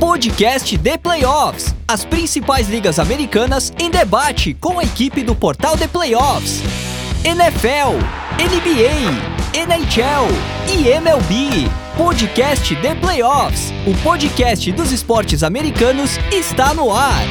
[0.00, 1.74] Podcast The Playoffs.
[1.86, 6.62] As principais ligas americanas em debate com a equipe do portal The Playoffs.
[7.22, 7.98] NFL,
[8.40, 10.26] NBA, NHL
[10.70, 11.68] e MLB.
[11.98, 13.70] Podcast The Playoffs.
[13.86, 17.22] O podcast dos esportes americanos está no ar.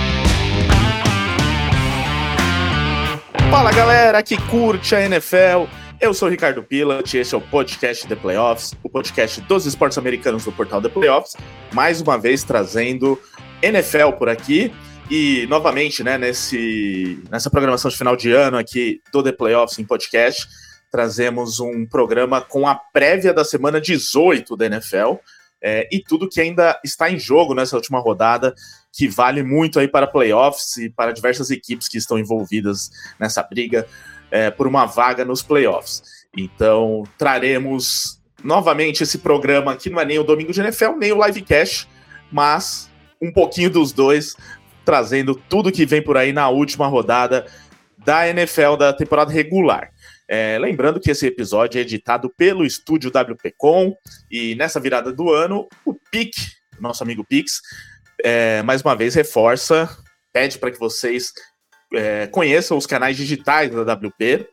[3.50, 5.89] Fala galera que curte a NFL.
[6.02, 9.66] Eu sou o Ricardo Pilat e este é o podcast The Playoffs, o podcast dos
[9.66, 11.36] esportes americanos do portal The Playoffs.
[11.74, 13.20] Mais uma vez trazendo
[13.62, 14.74] NFL por aqui.
[15.12, 19.84] E novamente, né, nesse, nessa programação de final de ano aqui do The Playoffs em
[19.84, 20.48] podcast,
[20.90, 25.16] trazemos um programa com a prévia da semana 18 da NFL.
[25.62, 28.56] É, e tudo que ainda está em jogo nessa última rodada,
[28.94, 33.86] que vale muito aí para playoffs e para diversas equipes que estão envolvidas nessa briga
[34.32, 36.04] é, por uma vaga nos playoffs.
[36.36, 41.26] Então, traremos novamente esse programa que não é nem o Domingo de NFL, nem o
[41.26, 41.88] Livecast,
[42.32, 42.90] mas
[43.22, 44.36] um pouquinho dos dois,
[44.86, 47.46] trazendo tudo que vem por aí na última rodada
[47.98, 49.92] da NFL da temporada regular.
[50.28, 53.96] É, lembrando que esse episódio é editado pelo estúdio WPcom
[54.30, 56.34] e nessa virada do ano, o PIC,
[56.80, 57.62] nosso amigo Pix,
[58.24, 59.90] é, mais uma vez reforça,
[60.32, 61.34] pede para que vocês
[61.94, 64.48] é, conheçam os canais digitais da WP,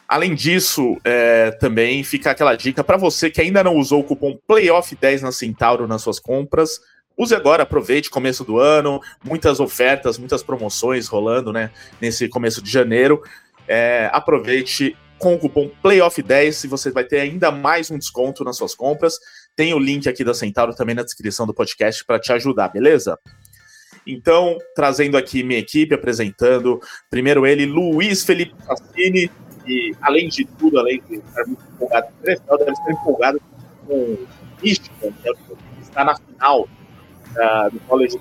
[0.06, 4.38] Além disso, é, também fica aquela dica para você que ainda não usou o cupom
[4.48, 6.80] PLAYOFF10 na Centauro nas suas compras.
[7.16, 12.70] Use agora, aproveite começo do ano, muitas ofertas, muitas promoções rolando, né, nesse começo de
[12.70, 13.20] janeiro.
[13.66, 18.56] É, aproveite com o cupom PLAYOFF10 e você vai ter ainda mais um desconto nas
[18.56, 19.18] suas compras.
[19.58, 23.18] Tem o link aqui da Centauro também na descrição do podcast para te ajudar, beleza?
[24.06, 26.80] Então, trazendo aqui minha equipe, apresentando
[27.10, 29.28] primeiro ele, Luiz Felipe Fassini,
[29.66, 33.42] e além de tudo, além de estar muito empolgado deve estar empolgado
[33.84, 34.28] com o
[34.62, 35.32] Michigan, né,
[35.76, 38.16] que está na final uh, do College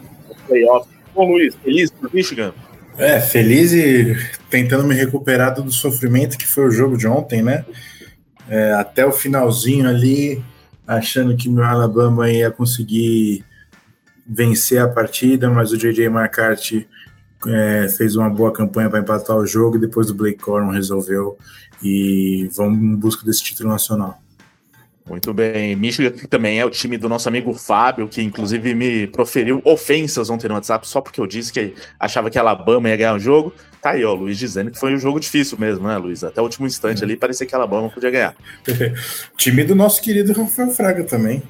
[0.48, 0.90] Playoff.
[1.14, 2.52] Bom, Luiz, feliz por Michigan?
[2.98, 4.18] É, feliz e
[4.50, 7.64] tentando me recuperar do sofrimento que foi o jogo de ontem, né?
[8.50, 10.44] É, até o finalzinho ali,
[10.88, 13.44] achando que meu Alabama ia conseguir
[14.26, 16.06] vencer a partida, mas o J.J.
[16.06, 16.88] McCarthy
[17.46, 21.38] é, fez uma boa campanha para empatar o jogo e depois o Blake Corum resolveu
[21.84, 24.22] e vamos em busca desse título nacional.
[25.08, 25.76] Muito bem.
[25.76, 30.48] Michigan também é o time do nosso amigo Fábio, que inclusive me proferiu ofensas ontem
[30.48, 33.54] no WhatsApp só porque eu disse que achava que a Alabama ia ganhar o jogo.
[33.82, 36.24] Tá aí, ó, o Luiz dizendo que foi um jogo difícil mesmo, né, Luiz?
[36.24, 38.36] Até o último instante ali parecia que a Alabama podia ganhar.
[39.38, 41.42] time do nosso querido Rafael Fraga também.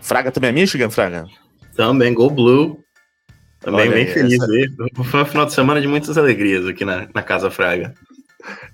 [0.00, 1.26] Fraga também é Michigan, Fraga?
[1.76, 2.82] Também, Go Blue.
[3.60, 4.40] Também Olha bem aí, feliz.
[4.40, 5.04] Essa...
[5.04, 7.92] Foi um final de semana de muitas alegrias aqui na, na Casa Fraga.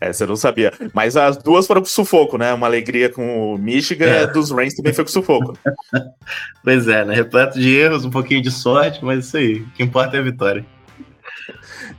[0.00, 0.72] É, você não sabia.
[0.92, 2.52] Mas as duas foram com sufoco, né?
[2.52, 4.26] Uma alegria com o Michigan é.
[4.26, 5.58] dos Rams também foi com sufoco.
[6.64, 7.14] pois é, né?
[7.14, 9.60] Repleto de erros, um pouquinho de sorte, mas isso aí.
[9.60, 10.64] O que importa é a vitória.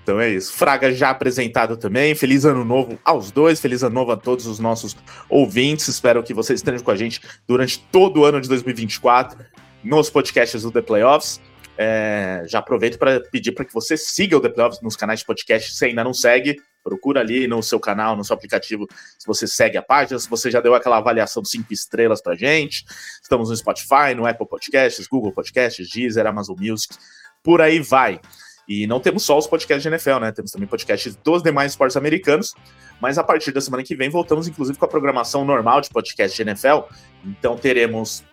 [0.04, 0.54] Então é isso.
[0.54, 2.14] Fraga já apresentado também.
[2.16, 3.60] Feliz ano novo aos dois.
[3.60, 4.96] Feliz ano novo a todos os nossos
[5.30, 5.88] ouvintes.
[5.88, 9.38] Espero que vocês estejam com a gente durante todo o ano de 2024
[9.84, 11.42] nos podcasts do The Playoffs.
[11.78, 15.26] É, já aproveito para pedir para que você siga o The Playoffs nos canais de
[15.26, 16.58] podcast se ainda não segue.
[16.84, 20.52] Procura ali no seu canal, no seu aplicativo, se você segue a página, se você
[20.52, 22.84] já deu aquela avaliação de cinco estrelas pra gente.
[23.22, 26.96] Estamos no Spotify, no Apple Podcasts, Google Podcasts, Deezer, Amazon Music,
[27.42, 28.20] por aí vai.
[28.68, 30.32] E não temos só os podcasts de NFL, né?
[30.32, 32.54] Temos também podcasts dos demais esportes americanos.
[33.02, 36.36] Mas a partir da semana que vem voltamos, inclusive, com a programação normal de podcast
[36.36, 36.84] de NFL.
[37.26, 38.24] Então teremos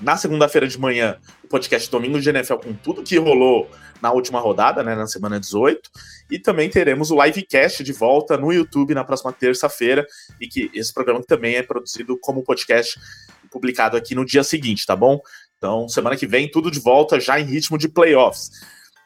[0.00, 4.40] na segunda-feira de manhã o podcast Domingo de NFL com tudo que rolou na última
[4.40, 5.90] rodada, né, na semana 18.
[6.30, 10.06] E também teremos o livecast de volta no YouTube na próxima terça-feira.
[10.40, 12.98] E que esse programa também é produzido como podcast
[13.50, 15.20] publicado aqui no dia seguinte, tá bom?
[15.56, 18.50] Então, semana que vem, tudo de volta já em ritmo de playoffs.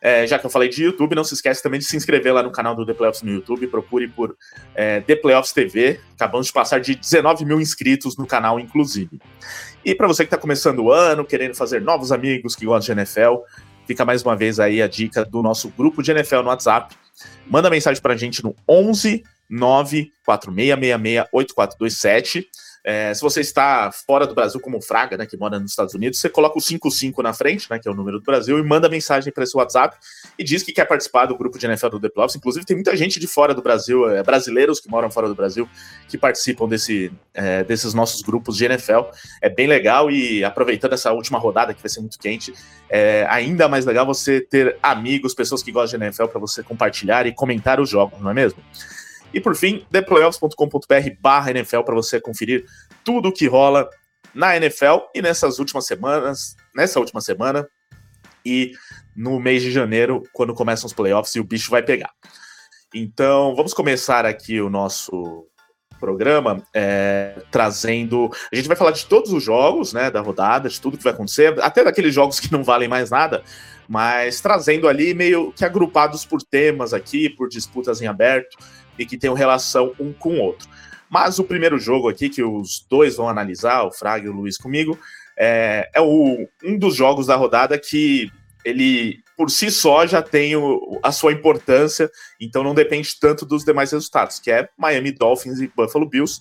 [0.05, 2.43] É, já que eu falei de YouTube, não se esquece também de se inscrever lá
[2.43, 3.69] no canal do The Playoffs no YouTube.
[3.69, 4.37] Procure por
[4.75, 6.01] é, The Playoffs TV.
[6.15, 9.21] Acabamos de passar de 19 mil inscritos no canal, inclusive.
[9.85, 13.01] E para você que está começando o ano, querendo fazer novos amigos que gostam de
[13.01, 13.43] NFL,
[13.87, 16.97] fica mais uma vez aí a dica do nosso grupo de NFL no WhatsApp.
[17.47, 19.23] Manda mensagem para a gente no 11
[19.53, 22.47] 946668427.
[22.85, 26.19] É, se você está fora do Brasil, como Fraga, né, que mora nos Estados Unidos,
[26.19, 28.89] você coloca o 55 na frente, né, que é o número do Brasil, e manda
[28.89, 29.97] mensagem para esse WhatsApp
[30.37, 32.37] e diz que quer participar do grupo de NFL do The Playoffs.
[32.37, 35.69] Inclusive, tem muita gente de fora do Brasil, é, brasileiros que moram fora do Brasil,
[36.09, 39.03] que participam desse, é, desses nossos grupos de NFL.
[39.41, 42.53] É bem legal e aproveitando essa última rodada, que vai ser muito quente,
[42.91, 47.27] é ainda mais legal você ter amigos, pessoas que gostam de NFL, para você compartilhar
[47.27, 48.61] e comentar os jogos, não é mesmo?
[49.33, 52.65] E por fim, theplayoffs.com.br barra NFL para você conferir
[53.03, 53.89] tudo o que rola
[54.35, 57.67] na NFL e nessas últimas semanas, nessa última semana
[58.45, 58.73] e
[59.15, 62.11] no mês de janeiro, quando começam os playoffs e o bicho vai pegar.
[62.95, 65.47] Então, vamos começar aqui o nosso
[65.99, 68.29] programa é, trazendo.
[68.53, 71.13] A gente vai falar de todos os jogos né, da rodada, de tudo que vai
[71.13, 73.43] acontecer, até daqueles jogos que não valem mais nada,
[73.89, 78.59] mas trazendo ali meio que agrupados por temas aqui, por disputas em aberto
[79.03, 80.69] e que tenham relação um com o outro.
[81.11, 84.57] Mas o primeiro jogo aqui, que os dois vão analisar, o Fraga e o Luiz
[84.57, 84.99] comigo,
[85.37, 88.31] é, é o, um dos jogos da rodada que
[88.65, 92.11] ele, por si só, já tem o, a sua importância,
[92.41, 96.41] então não depende tanto dos demais resultados, que é Miami Dolphins e Buffalo Bills.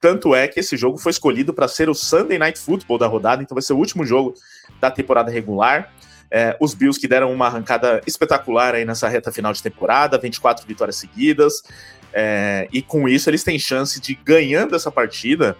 [0.00, 3.42] Tanto é que esse jogo foi escolhido para ser o Sunday Night Football da rodada,
[3.42, 4.34] então vai ser o último jogo
[4.80, 5.92] da temporada regular.
[6.34, 10.66] É, os Bills que deram uma arrancada espetacular aí nessa reta final de temporada, 24
[10.66, 11.62] vitórias seguidas,
[12.10, 15.54] é, e com isso eles têm chance de, ganhando essa partida,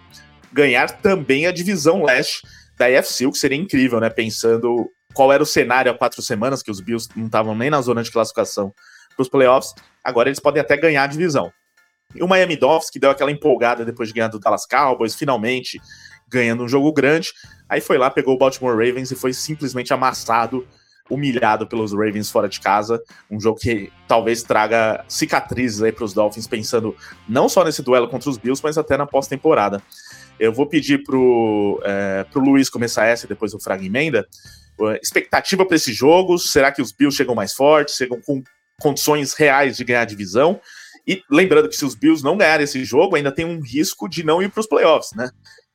[0.51, 2.41] ganhar também a divisão leste
[2.75, 4.09] da AFC, o que seria incrível, né?
[4.09, 7.79] Pensando qual era o cenário há quatro semanas, que os Bills não estavam nem na
[7.79, 8.73] zona de classificação
[9.15, 11.53] para os playoffs, agora eles podem até ganhar a divisão.
[12.15, 15.79] E o Miami Dolphins, que deu aquela empolgada depois de ganhar do Dallas Cowboys, finalmente
[16.33, 17.31] ganhando um jogo grande,
[17.73, 20.67] Aí foi lá, pegou o Baltimore Ravens e foi simplesmente amassado,
[21.09, 23.01] humilhado pelos Ravens fora de casa.
[23.31, 26.95] Um jogo que talvez traga cicatrizes aí para os Dolphins, pensando
[27.27, 29.81] não só nesse duelo contra os Bills, mas até na pós-temporada.
[30.39, 34.27] Eu vou pedir pro, é, Luiz começar essa e depois o Fraga emenda.
[35.01, 36.37] Expectativa para esse jogo?
[36.37, 38.43] Será que os Bills chegam mais fortes, chegam com
[38.79, 40.61] condições reais de ganhar a divisão?
[41.07, 44.23] E lembrando que se os Bills não ganharem esse jogo, ainda tem um risco de
[44.23, 45.31] não ir para os playoffs, né?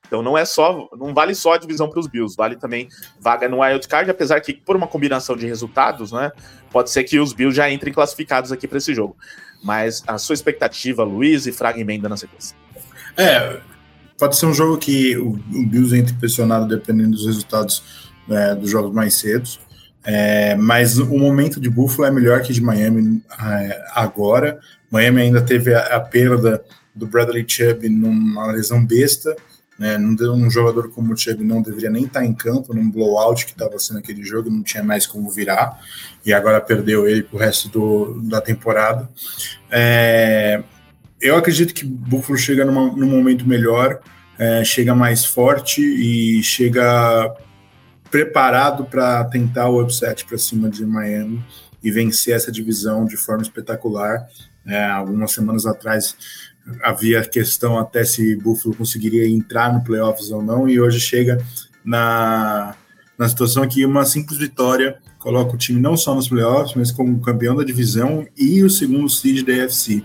[0.09, 2.89] Então não é só, não vale só a divisão para os Bills, vale também
[3.21, 6.31] vaga no wild card, apesar que por uma combinação de resultados, né,
[6.71, 9.15] pode ser que os Bills já entrem classificados aqui para esse jogo.
[9.63, 11.79] Mas a sua expectativa, Luiz e Fraga
[12.09, 12.57] na sequência.
[13.15, 13.59] É,
[14.17, 18.69] pode ser um jogo que o, o Bills entre pressionado dependendo dos resultados é, dos
[18.71, 19.59] jogos mais cedos.
[20.03, 24.59] É, mas o momento de Buffalo é melhor que de Miami é, agora.
[24.89, 26.63] Miami ainda teve a, a perda
[26.95, 29.35] do Bradley Chubb numa lesão besta.
[29.79, 29.97] Né?
[29.97, 33.79] Um jogador como o Chubb não deveria nem estar em campo num blowout que estava
[33.79, 35.79] sendo aquele jogo, não tinha mais como virar,
[36.25, 39.09] e agora perdeu ele para o resto do, da temporada.
[39.71, 40.61] É,
[41.21, 44.01] eu acredito que Buffalo chega numa, num momento melhor,
[44.37, 47.33] é, chega mais forte e chega
[48.11, 51.43] preparado para tentar o upset para cima de Miami
[51.81, 54.27] e vencer essa divisão de forma espetacular.
[54.65, 56.15] É, algumas semanas atrás
[56.81, 61.43] havia questão até se Buffalo conseguiria entrar no playoffs ou não, e hoje chega
[61.83, 62.75] na,
[63.17, 67.19] na situação que uma simples vitória coloca o time não só nos playoffs, mas como
[67.19, 70.03] campeão da divisão e o segundo seed da AFC.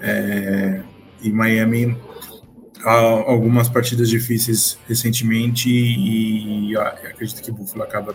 [0.00, 0.82] É,
[1.22, 1.96] e Miami
[2.84, 8.14] algumas partidas difíceis recentemente e, e acredito que Buffalo acaba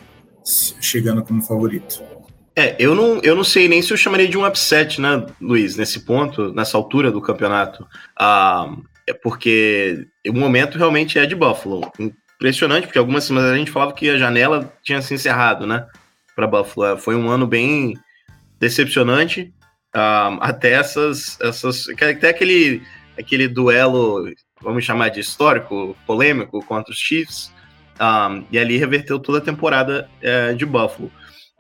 [0.79, 2.01] chegando como favorito.
[2.55, 5.77] É, eu não, eu não sei nem se eu chamaria de um upset, né, Luiz,
[5.77, 7.87] nesse ponto, nessa altura do campeonato.
[8.17, 8.75] Ah,
[9.07, 11.91] é porque o momento realmente é de Buffalo.
[11.97, 15.87] Impressionante, porque algumas semanas a gente falava que a janela tinha se encerrado, né,
[16.35, 16.87] para Buffalo.
[16.87, 17.97] É, foi um ano bem
[18.59, 19.53] decepcionante.
[19.93, 21.87] Ah, até essas, essas.
[21.89, 22.81] Até aquele,
[23.17, 24.29] aquele duelo,
[24.61, 27.51] vamos chamar de histórico, polêmico contra os Chiefs.
[27.97, 31.09] Ah, e ali reverteu toda a temporada é, de Buffalo.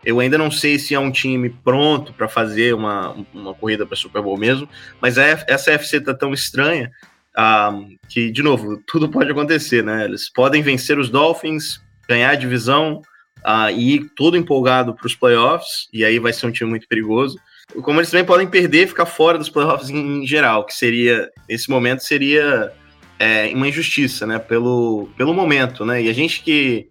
[0.03, 3.95] Eu ainda não sei se é um time pronto para fazer uma, uma corrida para
[3.95, 4.67] Super Bowl mesmo,
[4.99, 6.91] mas a, essa FC tá tão estranha
[7.37, 10.05] um, que, de novo, tudo pode acontecer, né?
[10.05, 13.01] Eles podem vencer os Dolphins, ganhar a divisão
[13.45, 16.87] uh, e ir todo empolgado para os playoffs, e aí vai ser um time muito
[16.87, 17.37] perigoso.
[17.83, 21.29] Como eles também podem perder e ficar fora dos playoffs em, em geral, que seria,
[21.47, 22.73] nesse momento, seria
[23.17, 24.39] é, uma injustiça, né?
[24.39, 26.01] Pelo, pelo momento, né?
[26.01, 26.89] E a gente que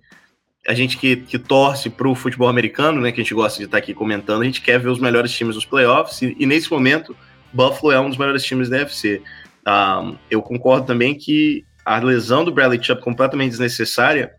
[0.66, 3.64] a gente que, que torce para o futebol americano, né, que a gente gosta de
[3.64, 6.70] estar aqui comentando, a gente quer ver os melhores times dos playoffs, e, e nesse
[6.70, 7.16] momento,
[7.52, 9.22] Buffalo é um dos melhores times da UFC.
[9.66, 14.32] Um, eu concordo também que a lesão do Bradley Chubb completamente desnecessária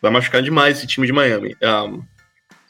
[0.00, 1.56] vai machucar demais esse time de Miami.
[1.62, 2.02] Um,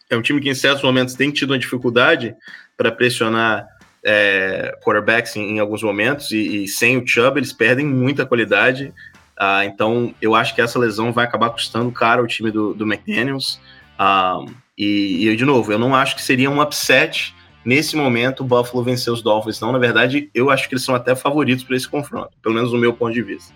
[0.09, 2.35] é um time que em certos momentos tem tido uma dificuldade
[2.77, 3.67] para pressionar
[4.05, 8.93] é, quarterbacks em, em, alguns momentos e, e, sem o Chubb eles perdem muita qualidade.
[9.39, 12.85] Uh, então eu acho que essa lesão vai acabar custando caro ao time do, do
[12.85, 13.61] McDaniels.
[13.99, 18.45] Uh, e, e, de novo, eu não acho que seria um upset nesse momento o
[18.45, 19.61] Buffalo vencer os Dolphins.
[19.61, 22.71] Não, na verdade, eu acho que eles são até favoritos para esse confronto, pelo menos
[22.71, 23.53] do meu ponto de vista.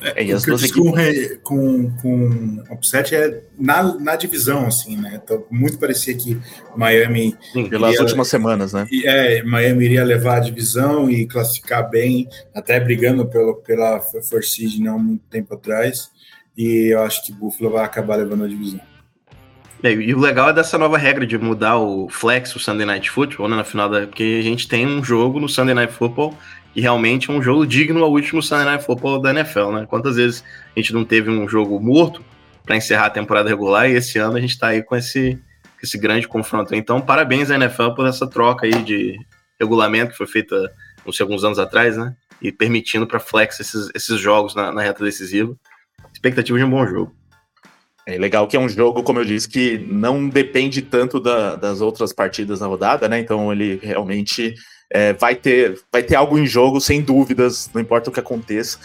[0.00, 1.38] É, e as duas equipes...
[1.42, 5.20] com, com upset é na, na divisão, assim, né?
[5.22, 6.38] Então, muito parecia que
[6.76, 7.36] Miami.
[7.52, 8.86] Sim, pelas iria, últimas semanas, né?
[9.04, 14.78] É, Miami iria levar a divisão e classificar bem, até brigando pelo, pela First Seed
[14.78, 16.10] não muito tempo atrás.
[16.56, 18.80] E eu acho que Buffalo vai acabar levando a divisão.
[19.82, 23.08] É, e o legal é dessa nova regra de mudar o flex, o Sunday Night
[23.10, 24.06] Football, né, na final da.
[24.06, 26.34] Porque a gente tem um jogo no Sunday Night Football
[26.74, 29.86] e realmente é um jogo digno ao último Sunday Night Football da NFL, né?
[29.86, 30.44] Quantas vezes
[30.76, 32.24] a gente não teve um jogo morto
[32.64, 35.38] para encerrar a temporada regular e esse ano a gente está aí com esse,
[35.82, 36.74] esse grande confronto.
[36.74, 39.16] Então, parabéns à NFL por essa troca aí de
[39.58, 40.72] regulamento que foi feita
[41.06, 42.14] uns alguns anos atrás, né?
[42.40, 45.56] E permitindo para flex esses, esses jogos na, na reta decisiva.
[46.12, 47.16] Expectativa de um bom jogo.
[48.06, 51.80] É legal que é um jogo, como eu disse, que não depende tanto da, das
[51.80, 53.18] outras partidas na rodada, né?
[53.18, 54.54] Então ele realmente
[54.90, 58.78] é, vai, ter, vai ter algo em jogo, sem dúvidas, não importa o que aconteça.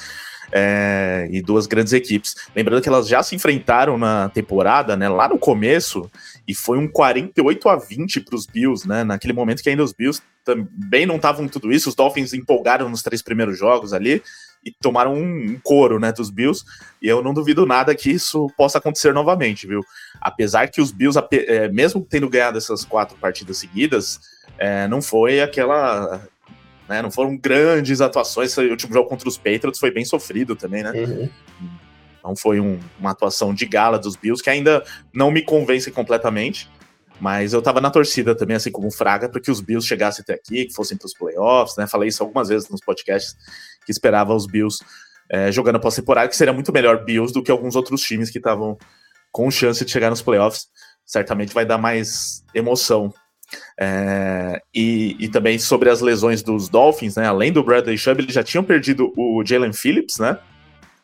[0.55, 2.36] É, e duas grandes equipes.
[2.55, 5.10] Lembrando que elas já se enfrentaram na temporada, né?
[5.10, 6.12] Lá no começo,
[6.48, 9.03] e foi um 48 a 20 para os Bills, né?
[9.03, 13.01] Naquele momento que ainda os Bills também não estavam tudo isso, os Dolphins empolgaram nos
[13.01, 14.22] três primeiros jogos ali
[14.63, 16.63] e tomaram um, couro, né, dos Bills,
[17.01, 19.81] e eu não duvido nada que isso possa acontecer novamente, viu?
[20.22, 24.19] Apesar que os Bills, é, mesmo tendo ganhado essas quatro partidas seguidas,
[24.57, 26.27] é, não foi aquela...
[26.88, 30.83] Né, não foram grandes atuações, o último jogo contra os Patriots foi bem sofrido também,
[30.83, 30.91] né?
[30.91, 31.29] Uhum.
[32.24, 34.83] Não foi um, uma atuação de gala dos Bills, que ainda
[35.13, 36.69] não me convence completamente,
[37.22, 40.24] mas eu tava na torcida também, assim como o Fraga, para que os Bills chegassem
[40.24, 41.88] até aqui, que fossem para os playoffs, né?
[41.88, 43.36] Falei isso algumas vezes nos podcasts,
[43.86, 44.83] que esperava os Bills
[45.29, 48.77] é, jogando pós-temporada, que seria muito melhor Bills do que alguns outros times que estavam
[49.31, 50.67] com chance de chegar nos playoffs.
[51.05, 53.13] Certamente vai dar mais emoção.
[53.79, 57.25] É, e, e, também sobre as lesões dos Dolphins, né?
[57.25, 60.38] Além do Bradley Chubb, eles já tinham perdido o Jalen Phillips, né?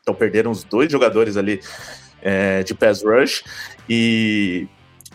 [0.01, 1.59] Então perderam os dois jogadores ali
[2.21, 3.43] é, de pass rush.
[3.89, 4.67] E,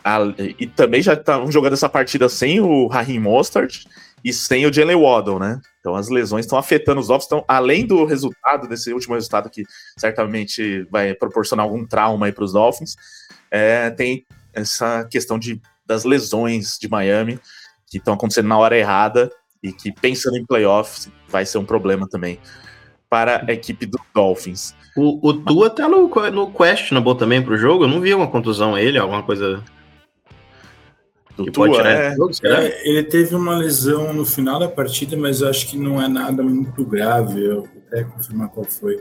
[0.03, 0.19] a,
[0.59, 3.85] e também já estavam jogando essa partida sem o Raheem Mostert
[4.25, 5.61] e sem o Jalen Waddle, né?
[5.81, 7.27] Então as lesões estão afetando os Dolphins.
[7.27, 9.63] Então, além do resultado, desse último resultado que
[9.99, 12.97] certamente vai proporcionar algum trauma aí para os Dolphins,
[13.51, 17.39] é, tem essa questão de, das lesões de Miami
[17.87, 19.31] que estão acontecendo na hora errada
[19.63, 22.39] e que, pensando em playoffs, vai ser um problema também
[23.09, 24.75] para a equipe dos Dolphins.
[24.97, 27.85] O, o Tua tá no, no questionable também para o jogo.
[27.85, 29.63] Eu não vi uma contusão a ele, alguma coisa
[31.37, 35.49] do Tua, é, jogo, é, ele teve uma lesão no final da partida, mas eu
[35.49, 37.45] acho que não é nada muito grave.
[37.45, 39.01] Eu vou até confirmar qual foi.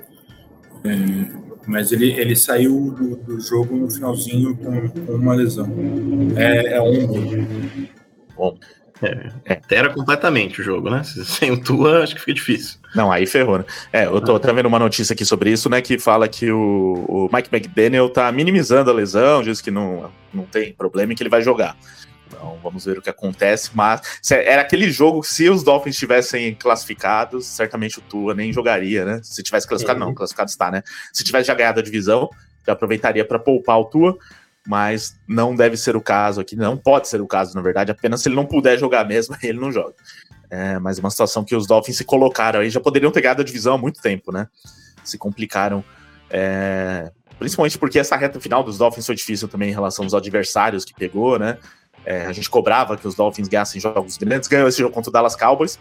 [0.83, 5.67] É, mas ele, ele saiu do, do, jogo no finalzinho com, com uma lesão.
[6.36, 7.48] É, é ombro.
[8.36, 8.58] Bom.
[9.01, 9.53] É, é.
[9.55, 11.03] Altera completamente o jogo, né?
[11.03, 12.79] Sem o Tua, acho que fica difícil.
[12.96, 13.65] Não, aí ferrou, né?
[13.91, 14.53] É, eu tô, ah.
[14.53, 15.82] vendo uma notícia aqui sobre isso, né?
[15.82, 20.46] Que fala que o, o Mike McDaniel tá minimizando a lesão, diz que não, não
[20.46, 21.75] tem problema e que ele vai jogar.
[22.43, 23.71] Então vamos ver o que acontece.
[23.73, 29.05] Mas era aquele jogo que se os Dolphins tivessem classificados, certamente o Tua nem jogaria,
[29.05, 29.21] né?
[29.23, 30.07] Se tivesse classificado, uhum.
[30.07, 30.83] não, classificado está, né?
[31.13, 32.29] Se tivesse já ganhado a divisão,
[32.67, 34.17] já aproveitaria para poupar o Tua,
[34.67, 38.21] mas não deve ser o caso aqui, não pode ser o caso, na verdade, apenas
[38.21, 39.95] se ele não puder jogar mesmo, ele não joga.
[40.50, 43.45] É, mas uma situação que os Dolphins se colocaram aí, já poderiam ter ganhado a
[43.45, 44.47] divisão há muito tempo, né?
[45.03, 45.83] Se complicaram.
[46.29, 50.83] É, principalmente porque essa reta final dos Dolphins foi difícil também em relação aos adversários
[50.83, 51.57] que pegou, né?
[52.05, 55.13] É, a gente cobrava que os Dolphins ganhassem jogos grandes, ganhou esse jogo contra o
[55.13, 55.79] Dallas Cowboys,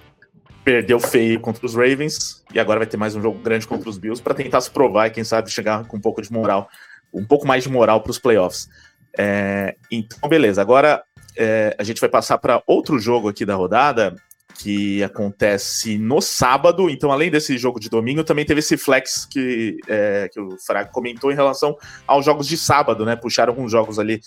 [0.65, 3.99] perdeu feio contra os Ravens, e agora vai ter mais um jogo grande contra os
[3.99, 6.69] Bills para tentar se provar e quem sabe chegar com um pouco de moral,
[7.13, 8.69] um pouco mais de moral para os playoffs.
[9.19, 10.63] É, então, beleza.
[10.63, 11.03] Agora
[11.37, 14.15] é, a gente vai passar para outro jogo aqui da rodada,
[14.63, 16.89] que acontece no sábado.
[16.89, 20.89] Então, além desse jogo de domingo, também teve esse flex que, é, que o Fraga
[20.89, 21.77] comentou em relação
[22.07, 23.17] aos jogos de sábado, né?
[23.17, 24.21] Puxaram alguns jogos ali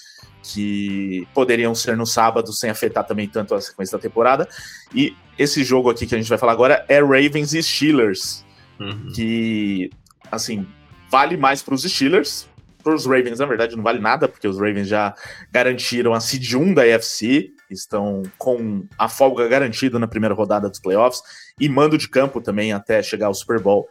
[0.44, 4.46] que poderiam ser no sábado, sem afetar também tanto a sequência da temporada.
[4.94, 8.44] E esse jogo aqui que a gente vai falar agora é Ravens e Steelers,
[8.78, 9.14] uhum.
[9.16, 9.90] que,
[10.30, 10.68] assim,
[11.10, 12.50] vale mais para os Steelers.
[12.84, 15.16] Para os Ravens, na verdade, não vale nada, porque os Ravens já
[15.50, 20.80] garantiram a seed 1 da AFC, estão com a folga garantida na primeira rodada dos
[20.80, 21.22] playoffs
[21.60, 23.88] e mando de campo também até chegar ao Super Bowl.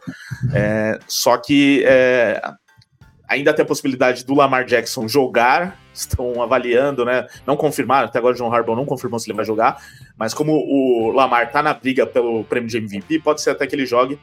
[0.53, 2.41] É, só que é,
[3.27, 7.27] ainda tem a possibilidade do Lamar Jackson jogar, estão avaliando, né?
[7.45, 9.81] Não confirmaram, até agora o John Harbaugh não confirmou se ele vai jogar,
[10.17, 13.75] mas como o Lamar tá na briga pelo prêmio de MVP, pode ser até que
[13.75, 14.19] ele jogue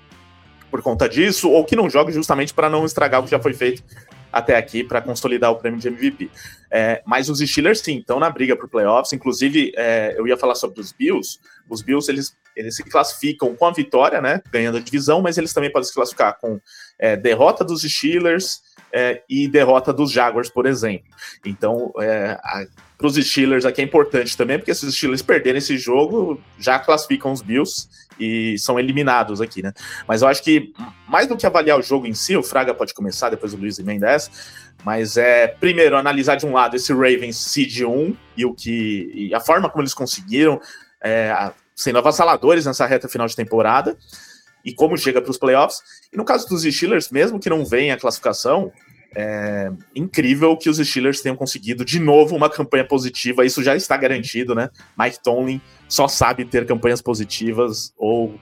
[0.71, 3.53] por conta disso, ou que não jogue justamente para não estragar o que já foi
[3.53, 3.83] feito
[4.33, 6.31] até aqui para consolidar o prêmio de MVP.
[6.71, 9.13] É, mas os Steelers, sim, estão na briga para playoffs.
[9.13, 11.39] Inclusive, é, eu ia falar sobre os Bills.
[11.69, 14.41] Os Bills, eles, eles se classificam com a vitória, né?
[14.51, 16.59] Ganhando a divisão, mas eles também podem se classificar com
[16.99, 21.09] é, derrota dos Steelers é, e derrota dos Jaguars, por exemplo.
[21.45, 22.39] Então, é,
[23.03, 26.79] para os Steelers aqui é importante também, porque se os Steelers perderem esse jogo, já
[26.79, 29.73] classificam os Bills e são eliminados aqui, né?
[30.07, 30.73] Mas eu acho que
[31.09, 33.79] mais do que avaliar o jogo em si, o Fraga pode começar, depois o Luiz
[33.79, 34.31] e Mendes,
[34.85, 39.35] mas é primeiro analisar de um lado esse Ravens Seed 1 e o que e
[39.35, 40.61] a forma como eles conseguiram
[41.03, 43.97] é, sendo avassaladores nessa reta final de temporada
[44.65, 45.83] e como chega para os playoffs.
[46.13, 48.73] E no caso dos Steelers, mesmo que não venha a classificação,
[49.15, 53.45] é incrível que os Steelers tenham conseguido de novo uma campanha positiva.
[53.45, 54.71] Isso já está garantido, né?
[54.99, 58.39] Mike Tomlin só sabe ter campanhas positivas ou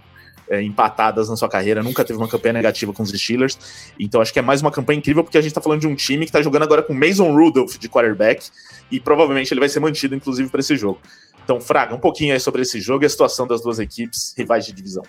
[0.48, 3.56] é, empatadas na sua carreira, nunca teve uma campanha negativa com os Steelers.
[3.98, 5.94] Então acho que é mais uma campanha incrível porque a gente está falando de um
[5.94, 8.48] time que está jogando agora com Mason Rudolph de quarterback
[8.90, 11.00] e provavelmente ele vai ser mantido, inclusive, para esse jogo.
[11.44, 14.66] Então, Fraga, um pouquinho aí sobre esse jogo e a situação das duas equipes rivais
[14.66, 15.04] de divisão.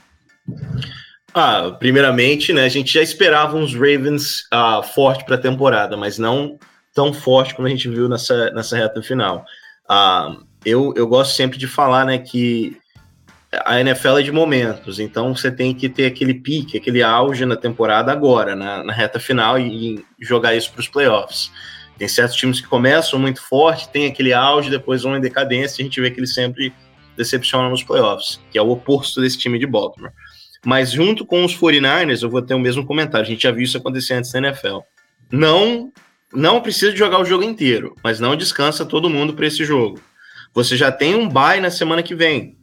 [1.33, 6.17] Ah, primeiramente, né, a gente já esperava uns Ravens ah, forte para a temporada, mas
[6.17, 6.59] não
[6.93, 9.45] tão forte como a gente viu nessa, nessa reta final.
[9.87, 10.35] Ah,
[10.65, 12.77] eu, eu gosto sempre de falar né, que
[13.65, 17.55] a NFL é de momentos, então você tem que ter aquele pique, aquele auge na
[17.55, 21.51] temporada agora, na, na reta final, e, e jogar isso para os playoffs.
[21.97, 25.83] Tem certos times que começam muito forte, tem aquele auge, depois vão em decadência, e
[25.83, 26.73] a gente vê que eles sempre
[27.17, 30.11] decepcionam nos playoffs, que é o oposto desse time de Baltimore.
[30.65, 33.25] Mas junto com os 49ers, eu vou ter o mesmo comentário.
[33.25, 34.79] A gente já viu isso acontecer antes da NFL.
[35.31, 35.91] Não,
[36.33, 39.99] não precisa jogar o jogo inteiro, mas não descansa todo mundo para esse jogo.
[40.53, 42.57] Você já tem um bye na semana que vem.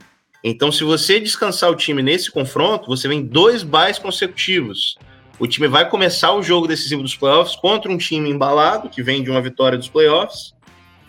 [0.45, 4.97] Então, se você descansar o time nesse confronto, você vem dois byes consecutivos.
[5.39, 9.23] O time vai começar o jogo decisivo dos playoffs contra um time embalado, que vem
[9.23, 10.53] de uma vitória dos playoffs,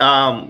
[0.00, 0.46] ah,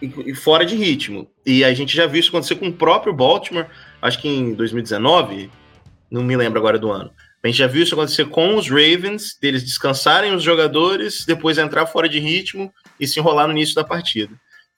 [0.00, 1.28] e fora de ritmo.
[1.44, 3.66] E a gente já viu isso acontecer com o próprio Baltimore
[4.00, 5.50] acho que em 2019,
[6.10, 7.10] não me lembro agora do ano.
[7.42, 11.86] A gente já viu isso acontecer com os Ravens, deles descansarem os jogadores, depois entrar
[11.86, 14.34] fora de ritmo e se enrolar no início da partida.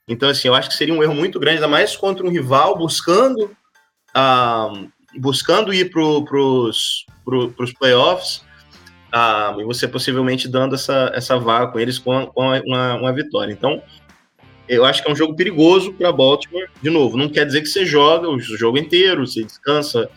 [0.07, 2.77] Então, assim, eu acho que seria um erro muito grande, ainda mais contra um rival
[2.79, 3.57] buscando,
[4.17, 7.05] uh, buscando ir para os
[7.79, 8.45] playoffs,
[9.13, 13.53] uh, e você possivelmente dando essa, essa vaga com eles com, com uma, uma vitória.
[13.53, 13.83] Então,
[14.69, 16.69] eu acho que é um jogo perigoso para Baltimore.
[16.81, 20.09] De novo, não quer dizer que você joga o jogo inteiro, você descansa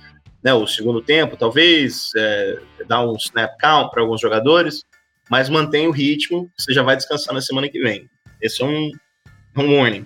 [0.43, 4.83] né, o segundo tempo, talvez, é, dá um snap count para alguns jogadores,
[5.27, 8.07] mas mantém o ritmo, você já vai descansar na semana que vem.
[8.39, 8.91] Esse é um,
[9.57, 10.01] um warning.
[10.01, 10.05] Um,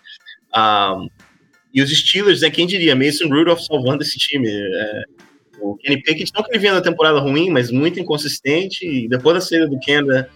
[0.53, 1.05] ah,
[1.73, 4.47] e os Steelers, né, quem diria, Mason Rudolph salvando esse time.
[4.47, 5.03] É,
[5.59, 9.35] o Kenny Pickett, não que ele vinha da temporada ruim, mas muito inconsistente, e depois
[9.35, 10.29] da saída do Kenda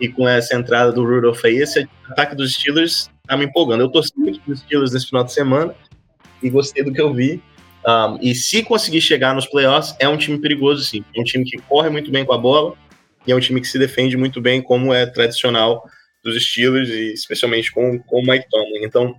[0.00, 3.82] e com essa entrada do Rudolph aí, esse ataque dos Steelers tá me empolgando.
[3.82, 5.74] Eu torci muito dos Steelers nesse final de semana
[6.42, 7.42] e gostei do que eu vi.
[7.86, 11.04] Um, e se conseguir chegar nos playoffs, é um time perigoso, sim.
[11.14, 12.74] É um time que corre muito bem com a bola
[13.26, 15.84] e é um time que se defende muito bem, como é tradicional
[16.22, 18.84] dos Steelers, e especialmente com, com o Mike Tomlin.
[18.84, 19.14] Então,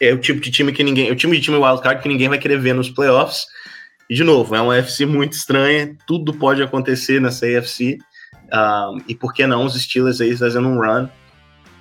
[0.00, 1.08] é o tipo de time que ninguém.
[1.08, 3.46] É o time de time wildcard que ninguém vai querer ver nos playoffs.
[4.08, 7.98] E, de novo, é uma AFC muito estranha, tudo pode acontecer nessa AFC.
[8.52, 11.08] Um, e por que não os Steelers aí fazendo um run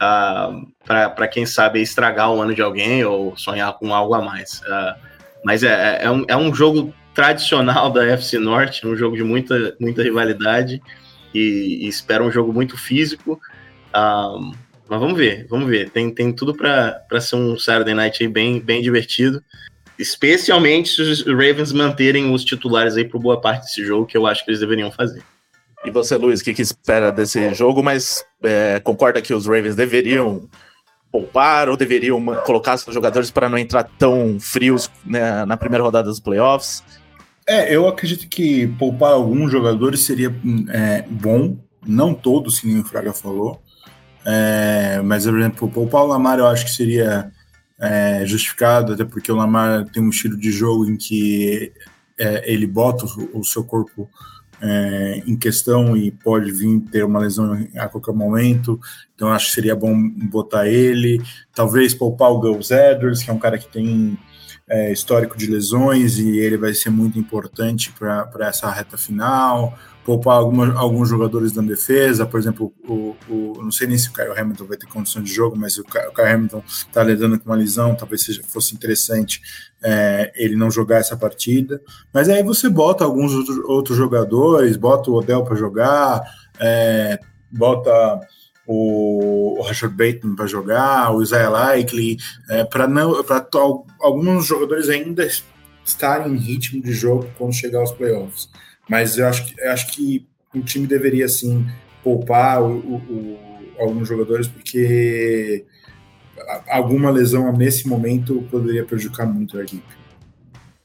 [0.02, 4.62] uh, para quem sabe estragar o ano de alguém ou sonhar com algo a mais.
[4.62, 5.00] Uh,
[5.44, 9.76] mas é, é, um, é um jogo tradicional da FC Norte, um jogo de muita,
[9.80, 10.82] muita rivalidade
[11.34, 13.40] e, e espero um jogo muito físico.
[13.96, 14.54] Um,
[14.90, 15.90] mas vamos ver, vamos ver.
[15.90, 19.42] Tem, tem tudo para ser um Saturday Night bem, bem divertido.
[19.98, 24.26] Especialmente se os Ravens manterem os titulares aí por boa parte desse jogo, que eu
[24.26, 25.24] acho que eles deveriam fazer.
[25.84, 27.82] E você, Luiz, o que, que espera desse jogo?
[27.82, 30.48] Mas é, concorda que os Ravens deveriam
[31.12, 36.08] poupar ou deveriam colocar seus jogadores para não entrar tão frios né, na primeira rodada
[36.08, 36.84] dos playoffs?
[37.48, 40.34] É, eu acredito que poupar alguns jogadores seria
[40.70, 43.62] é, bom, não todos, como o Fraga falou.
[44.24, 47.32] É, mas, por exemplo, poupar o Lamar eu acho que seria
[47.80, 51.74] é, justificado, até porque o Lamar tem um estilo de jogo em que
[52.20, 54.08] é, ele bota o, o seu corpo
[54.62, 58.80] é, em questão e pode vir ter uma lesão a qualquer momento,
[59.16, 61.22] então acho que seria bom botar ele,
[61.54, 64.18] talvez poupar o Gus Edwards, que é um cara que tem
[64.70, 69.78] é, histórico de lesões e ele vai ser muito importante para essa reta final.
[70.04, 74.14] Poupar alguma, alguns jogadores da defesa, por exemplo, o, o, não sei nem se o
[74.14, 77.50] Kyle Hamilton vai ter condição de jogo, mas o, o Kyle Hamilton está lidando com
[77.50, 79.42] uma lesão, talvez seja, fosse interessante
[79.84, 81.82] é, ele não jogar essa partida.
[82.12, 86.24] Mas aí você bota alguns outros, outros jogadores, bota o Odell para jogar,
[86.60, 87.20] é,
[87.52, 88.22] bota
[88.66, 92.18] o, o Rashad Bateman para jogar, o Isaiah Likely,
[92.50, 93.46] é, para não para
[94.00, 95.28] alguns jogadores ainda
[95.84, 98.50] estarem em ritmo de jogo quando chegar aos playoffs.
[98.92, 101.66] Mas eu acho que, eu acho que o time deveria sim
[102.04, 103.40] poupar o, o, o,
[103.80, 105.66] alguns jogadores porque
[106.68, 109.96] alguma lesão nesse momento poderia prejudicar muito a equipe.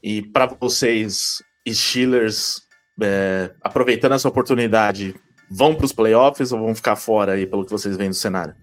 [0.01, 2.61] E para vocês, Steelers,
[3.01, 5.13] é, aproveitando essa oportunidade,
[5.51, 8.55] vão para os playoffs ou vão ficar fora aí, pelo que vocês veem do cenário?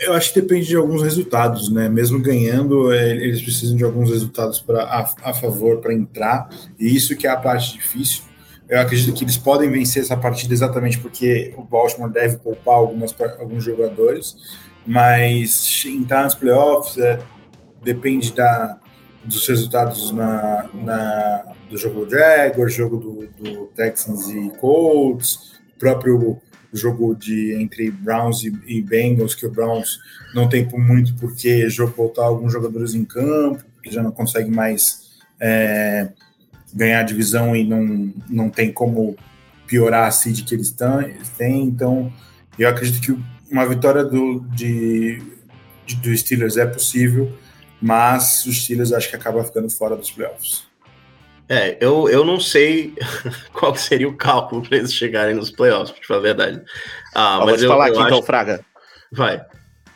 [0.00, 1.90] Eu acho que depende de alguns resultados, né?
[1.90, 6.48] Mesmo ganhando, é, eles precisam de alguns resultados para a, a, favor para entrar,
[6.78, 8.27] e isso que é a parte difícil.
[8.68, 13.14] Eu acredito que eles podem vencer essa partida exatamente porque o Baltimore deve poupar algumas,
[13.38, 14.36] alguns jogadores,
[14.86, 17.18] mas entrar nos playoffs é,
[17.82, 18.78] depende da,
[19.24, 26.38] dos resultados na, na, do jogo do Jaguars, jogo do, do Texans e Colts, próprio
[26.72, 29.98] jogo de entre Browns e, e, Bengals, que o Browns
[30.34, 35.08] não tem por muito porque botar alguns jogadores em campo, que já não consegue mais
[35.40, 36.10] é,
[36.72, 39.16] ganhar a divisão e não, não tem como
[39.66, 40.74] piorar a seed que eles
[41.36, 41.62] têm.
[41.64, 42.12] Então,
[42.58, 43.18] eu acredito que
[43.50, 45.22] uma vitória do, de,
[45.86, 47.32] de, do Steelers é possível,
[47.80, 50.66] mas os Steelers acho que acaba ficando fora dos playoffs.
[51.48, 52.94] É, eu, eu não sei
[53.54, 56.62] qual seria o cálculo para eles chegarem nos playoffs, para falar a verdade.
[57.14, 58.14] Ah, mas vou te eu, falar eu aqui, então, acho...
[58.16, 58.64] então, Fraga.
[59.10, 59.40] Vai.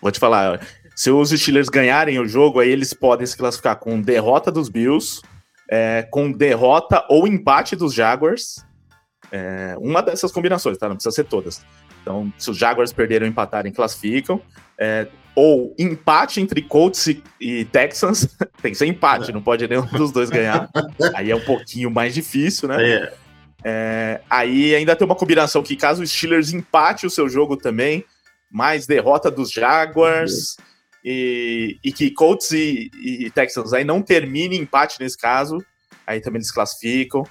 [0.01, 0.67] Vou te falar.
[0.95, 5.21] Se os Steelers ganharem o jogo, aí eles podem se classificar com derrota dos Bills,
[5.71, 8.65] é, com derrota ou empate dos Jaguars.
[9.31, 10.89] É, uma dessas combinações, tá?
[10.89, 11.65] Não precisa ser todas.
[12.03, 14.41] Então, se os Jaguars perderem ou empatarem, classificam.
[14.79, 18.29] É, ou empate entre Colts e, e Texans,
[18.61, 19.33] tem que ser empate, é.
[19.33, 20.69] não pode nenhum dos dois ganhar.
[21.15, 22.77] aí é um pouquinho mais difícil, né?
[22.83, 23.15] É.
[23.65, 28.05] É, aí ainda tem uma combinação que, caso o Steelers empate o seu jogo também,
[28.51, 30.57] mais derrota dos Jaguars
[31.05, 35.59] e, e, que Colts e, e, Texans aí não termine empate nesse caso,
[36.07, 37.25] aí também eles classificam.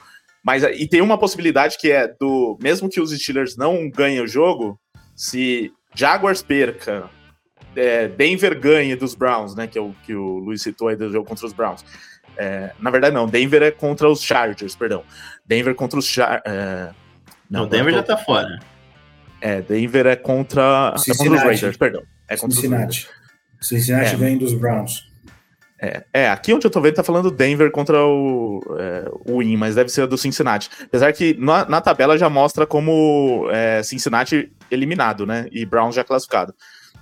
[0.43, 4.27] Mas e tem uma possibilidade que é do mesmo que os Steelers não ganhem o
[4.27, 4.79] jogo,
[5.15, 7.09] se Jaguars perca
[7.75, 9.67] é, Denver ganha dos Browns, né?
[9.67, 11.85] Que é o que o Luiz citou aí do jogo contra os Browns.
[12.37, 13.27] É, na verdade, não.
[13.27, 15.03] Denver é contra os Chargers, perdão.
[15.45, 16.43] Denver contra os Chargers.
[16.45, 16.91] É,
[17.49, 18.59] não, Denver já tá fora.
[19.39, 22.03] É, Denver é contra, é contra os Raiders, perdão.
[22.27, 23.07] É contra Cincinnati.
[23.07, 23.20] Os
[23.61, 24.17] Cincinnati é.
[24.17, 25.09] ganha dos Browns.
[25.83, 29.57] É, é, aqui onde eu tô vendo tá falando Denver contra o, é, o Win,
[29.57, 30.69] mas deve ser do Cincinnati.
[30.83, 35.47] Apesar que na, na tabela já mostra como é, Cincinnati eliminado, né?
[35.51, 36.53] E Browns já classificado.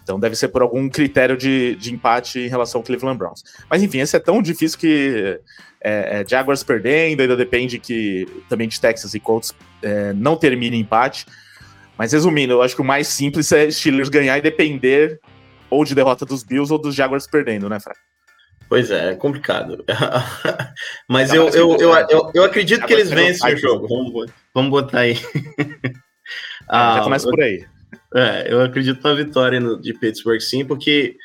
[0.01, 3.43] Então deve ser por algum critério de, de empate em relação ao Cleveland Browns.
[3.69, 5.39] Mas enfim, esse é tão difícil que
[5.81, 10.77] é, é, Jaguars perdendo, ainda depende que também de Texas e Colts é, não termine
[10.77, 11.25] empate.
[11.97, 15.19] Mas resumindo, eu acho que o mais simples é Steelers ganhar e depender
[15.69, 17.97] ou de derrota dos Bills ou dos Jaguars perdendo, né, Fred?
[18.69, 19.83] Pois é, é complicado.
[21.09, 23.87] Mas eu, eu, eu, eu, eu acredito que eles vencem o jogo.
[24.53, 25.15] Vamos, botar aí.
[26.71, 27.65] já começa por aí.
[28.13, 31.15] É, eu acredito na vitória de Pittsburgh, sim, porque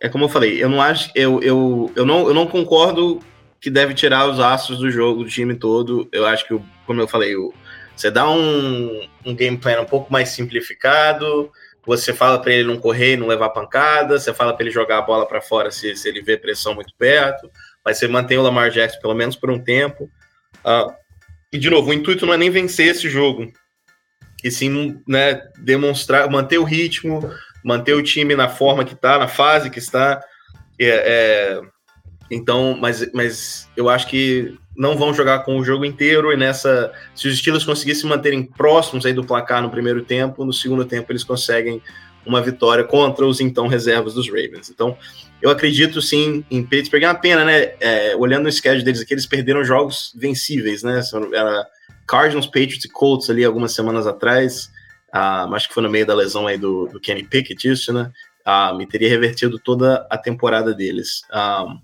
[0.00, 3.20] é como eu falei, eu não acho, eu, eu, eu, não, eu não concordo
[3.60, 6.08] que deve tirar os astros do jogo, do time todo.
[6.12, 7.34] Eu acho que, como eu falei,
[7.94, 11.50] você dá um, um game plan um pouco mais simplificado,
[11.86, 14.98] você fala para ele não correr e não levar pancada, você fala para ele jogar
[14.98, 17.50] a bola para fora se, se ele vê pressão muito perto,
[17.84, 20.10] mas você mantém o Lamar Jackson pelo menos por um tempo.
[20.64, 20.92] Uh,
[21.52, 23.50] e, de novo, o intuito não é nem vencer esse jogo,
[24.42, 27.30] e sim né, demonstrar, manter o ritmo,
[27.64, 30.22] manter o time na forma que está, na fase que está.
[30.78, 31.60] É, é,
[32.30, 36.92] então, mas, mas eu acho que não vão jogar com o jogo inteiro e nessa,
[37.14, 41.10] se os Steelers conseguissem manterem próximos aí do placar no primeiro tempo, no segundo tempo
[41.10, 41.80] eles conseguem
[42.26, 44.68] uma vitória contra os então reservas dos Ravens.
[44.68, 44.98] Então,
[45.40, 47.04] eu acredito sim em Pittsburgh.
[47.04, 47.74] É uma pena, né?
[47.80, 51.00] É, olhando no schedule deles aqui, eles perderam jogos vencíveis, né?
[51.32, 51.66] Era
[52.06, 54.70] Cardinals, Patriots e Colts ali algumas semanas atrás,
[55.14, 58.10] uh, acho que foi no meio da lesão aí do, do Kenny Pickett, isso, né?
[58.46, 61.22] Uh, me teria revertido toda a temporada deles.
[61.30, 61.80] Uh,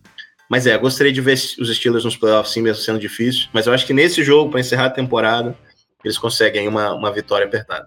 [0.52, 3.48] mas é, gostaria de ver os Steelers nos playoffs, sim, mesmo sendo difícil.
[3.54, 5.56] Mas eu acho que nesse jogo, para encerrar a temporada,
[6.04, 7.86] eles conseguem uma, uma vitória apertada.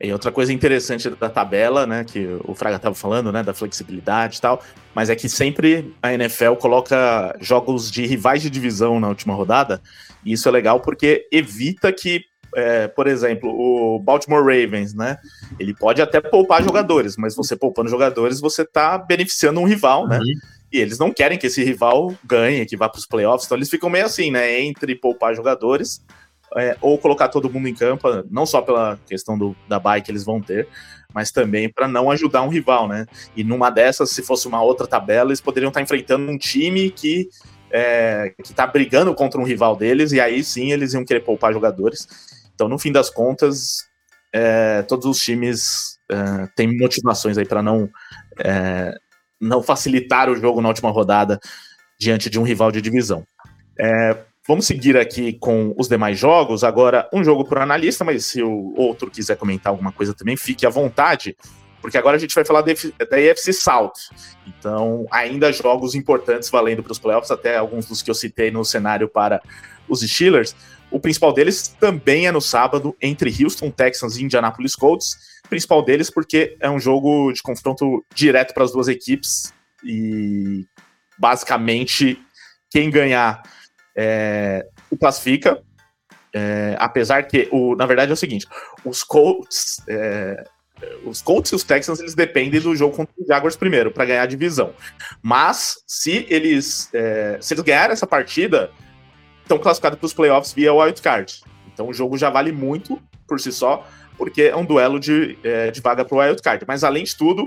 [0.00, 4.38] E outra coisa interessante da tabela, né, que o Fraga estava falando, né, da flexibilidade
[4.38, 4.62] e tal,
[4.94, 9.82] mas é que sempre a NFL coloca jogos de rivais de divisão na última rodada,
[10.24, 12.22] e isso é legal porque evita que,
[12.54, 15.18] é, por exemplo, o Baltimore Ravens, né,
[15.58, 20.18] ele pode até poupar jogadores, mas você poupando jogadores, você está beneficiando um rival, né,
[20.18, 20.59] uhum.
[20.72, 23.68] E eles não querem que esse rival ganhe, que vá para os playoffs, então eles
[23.68, 26.04] ficam meio assim, né, entre poupar jogadores
[26.56, 30.12] é, ou colocar todo mundo em campo, não só pela questão do, da bike que
[30.12, 30.68] eles vão ter,
[31.14, 33.06] mas também para não ajudar um rival, né?
[33.36, 37.28] E numa dessas, se fosse uma outra tabela, eles poderiam estar enfrentando um time que
[37.72, 41.52] é, que está brigando contra um rival deles, e aí sim eles iam querer poupar
[41.52, 42.06] jogadores.
[42.54, 43.88] Então, no fim das contas,
[44.32, 47.88] é, todos os times é, têm motivações aí para não,
[48.44, 48.92] é,
[49.40, 51.40] não facilitar o jogo na última rodada
[51.98, 53.24] diante de um rival de divisão.
[53.78, 54.16] É,
[54.50, 56.64] Vamos seguir aqui com os demais jogos.
[56.64, 60.66] Agora, um jogo o analista, mas se o outro quiser comentar alguma coisa também, fique
[60.66, 61.36] à vontade,
[61.80, 63.92] porque agora a gente vai falar da EFC South.
[64.46, 68.64] Então, ainda jogos importantes valendo para os playoffs, até alguns dos que eu citei no
[68.64, 69.40] cenário para
[69.88, 70.54] os Steelers.
[70.90, 75.40] O principal deles também é no sábado, entre Houston Texans e Indianapolis Colts.
[75.48, 79.52] Principal deles porque é um jogo de confronto direto para as duas equipes
[79.84, 80.66] e
[81.18, 82.20] basicamente
[82.70, 83.42] quem ganhar
[83.96, 85.62] é, o classifica,
[86.32, 88.46] é, apesar que, o, na verdade é o seguinte,
[88.84, 90.44] os Colts, é,
[91.04, 94.22] os Colts e os Texans eles dependem do jogo contra os Jaguars primeiro para ganhar
[94.22, 94.74] a divisão.
[95.22, 98.70] Mas se eles é, se eles ganharem essa partida,
[99.42, 101.42] estão classificados para os playoffs via wild card.
[101.72, 105.70] Então o jogo já vale muito por si só, porque é um duelo de, é,
[105.70, 106.64] de vaga para o wild card.
[106.66, 107.44] Mas além de tudo,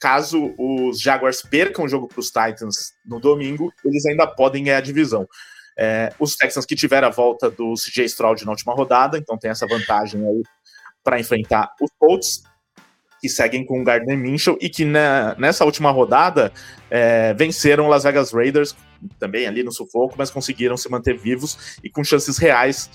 [0.00, 4.78] caso os Jaguars percam o jogo para os Titans no domingo, eles ainda podem ganhar
[4.78, 5.28] a divisão.
[5.76, 9.50] É, os Texans que tiveram a volta do CJ Stroud na última rodada, então tem
[9.50, 10.42] essa vantagem aí
[11.04, 12.42] para enfrentar os Colts,
[13.20, 16.52] que seguem com o Gardner Minshew e que na, nessa última rodada
[16.90, 18.76] é, venceram Las Vegas Raiders,
[19.18, 22.90] também ali no sufoco, mas conseguiram se manter vivos e com chances reais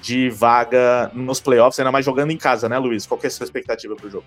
[0.00, 3.06] de vaga nos playoffs, ainda mais jogando em casa, né, Luiz?
[3.06, 4.24] Qual é a sua expectativa para o jogo?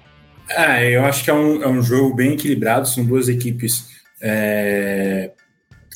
[0.50, 5.32] É, eu acho que é um, é um jogo bem equilibrado, são duas equipes é,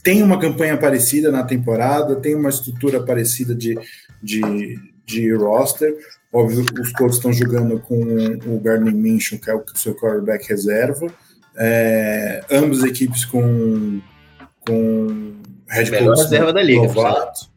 [0.04, 3.78] tem uma campanha parecida na temporada, tem uma estrutura parecida de,
[4.22, 5.96] de, de roster.
[6.32, 7.96] Óbvio, os Colts estão jogando com
[8.46, 11.08] o Gardner Minshew, que é o seu quarterback reserva.
[11.58, 14.00] É, ambas equipes com,
[14.62, 15.34] com
[15.68, 17.50] head melhor reserva da liga, novato,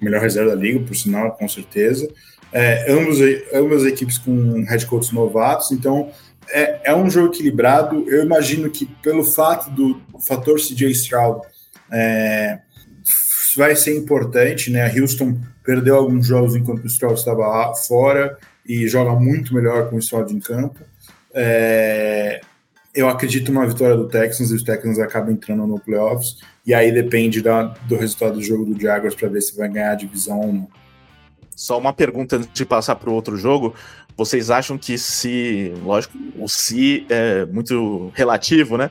[0.00, 2.06] melhor reserva da liga, por sinal, com certeza.
[2.52, 3.18] É, ambos,
[3.52, 6.10] ambas equipes com head coaches novatos, então
[6.50, 8.08] é, é um jogo equilibrado.
[8.08, 11.40] Eu imagino que pelo fato do fator CJ Stroud
[11.90, 12.60] é,
[13.58, 14.86] vai ser importante, né?
[14.86, 19.96] A Houston perdeu alguns jogos enquanto o Stroud estava fora e joga muito melhor com
[19.96, 20.78] o Stroud em campo.
[21.34, 22.40] É,
[22.94, 26.36] eu acredito numa vitória do Texans e os Texans acabam entrando no playoffs.
[26.64, 29.90] E aí depende da, do resultado do jogo do Jaguars para ver se vai ganhar
[29.90, 30.68] a divisão ou não.
[31.58, 33.74] Só uma pergunta antes de passar para o outro jogo.
[34.16, 38.88] Vocês acham que se, lógico, o se é muito relativo, né?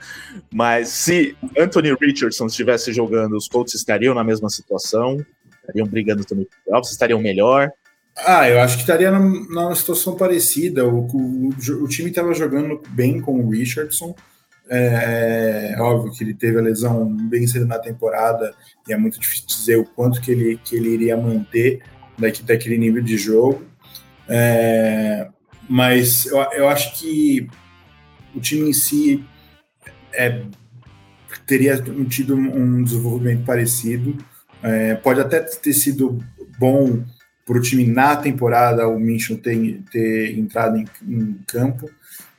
[0.54, 5.26] Mas se Anthony Richardson estivesse jogando, os Colts estariam na mesma situação?
[5.62, 6.92] Estariam brigando também playoffs?
[6.92, 7.72] Estariam melhor?
[8.18, 10.86] Ah, eu acho que estaria numa situação parecida.
[10.86, 14.14] O, o, o time estava jogando bem com o Richardson.
[14.70, 18.54] É, é, óbvio que ele teve a lesão bem cedo na temporada
[18.86, 21.82] e é muito difícil dizer o quanto que ele, que ele iria manter
[22.18, 23.66] daqui, daquele nível de jogo.
[24.28, 25.30] É,
[25.70, 27.48] mas eu, eu acho que
[28.36, 29.24] o time em si
[30.14, 30.44] é,
[31.46, 34.18] teria tido um desenvolvimento parecido.
[34.62, 36.20] É, pode até ter sido
[36.58, 37.04] bom
[37.46, 41.90] para o time na temporada o Minchon ter, ter entrado em, em campo,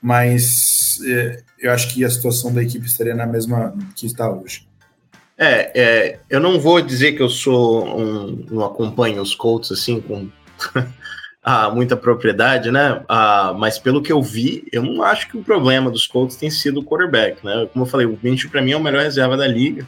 [0.02, 4.67] mas é, eu acho que a situação da equipe estaria na mesma que está hoje.
[5.38, 10.00] É, é eu não vou dizer que eu sou um, não acompanho os Colts assim
[10.00, 10.28] com
[11.72, 13.04] muita propriedade, né?
[13.08, 16.50] Ah, mas pelo que eu vi, eu não acho que o problema dos Colts tem
[16.50, 17.68] sido o quarterback, né?
[17.72, 19.86] Como eu falei, o Minshew para mim é o melhor reserva da liga.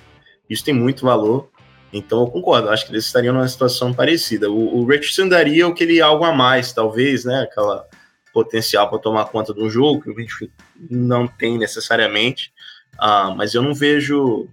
[0.49, 1.51] Isso tem muito valor.
[1.93, 4.51] Então eu concordo, acho que eles estariam numa situação parecida.
[4.51, 7.43] O, o Richardson daria o que ele algo a mais, talvez, né?
[7.43, 7.87] Aquela
[8.33, 10.49] potencial para tomar conta de um jogo que o Minshew
[10.89, 12.53] não tem necessariamente.
[12.99, 14.49] Ah, mas eu não vejo,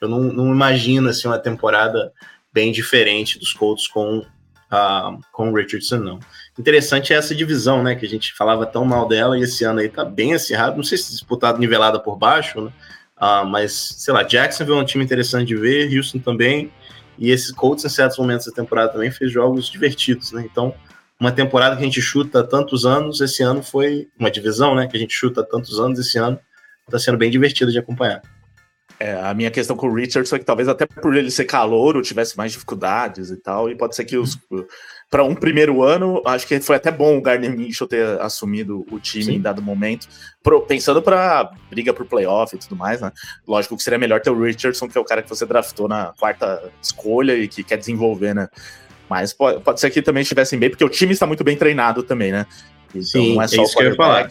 [0.00, 2.12] eu não, não imagino assim uma temporada
[2.52, 6.20] bem diferente dos Colts com uh, com o Richardson, não.
[6.58, 7.94] Interessante é essa divisão, né?
[7.94, 10.76] Que a gente falava tão mal dela e esse ano aí tá bem acirrado.
[10.76, 12.72] Não sei se disputado nivelada por baixo, né?
[13.18, 16.70] Uh, mas, sei lá, Jacksonville é um time interessante de ver, Houston também.
[17.18, 20.46] E esses Colts, em certos momentos da temporada, também fez jogos divertidos, né?
[20.50, 20.74] Então,
[21.18, 24.86] uma temporada que a gente chuta há tantos anos, esse ano foi uma divisão, né?
[24.86, 26.38] Que a gente chuta há tantos anos, esse ano
[26.84, 28.20] está sendo bem divertido de acompanhar.
[28.98, 32.00] É, a minha questão com o Richardson é que talvez até por ele ser calor
[32.02, 34.38] tivesse mais dificuldades e tal, e pode ser que os
[35.10, 38.98] para um primeiro ano, acho que foi até bom o Gardner Minshew ter assumido o
[38.98, 39.34] time Sim.
[39.34, 40.08] em dado momento,
[40.42, 43.12] pro, pensando para briga por playoff e tudo mais, né?
[43.46, 46.12] Lógico que seria melhor ter o Richardson, que é o cara que você draftou na
[46.18, 48.48] quarta escolha e que quer desenvolver, né?
[49.08, 52.02] Mas pode, pode ser que também estivessem bem, porque o time está muito bem treinado
[52.02, 52.44] também, né?
[52.90, 54.28] Então Sim, não é só é isso o que eu ia falar.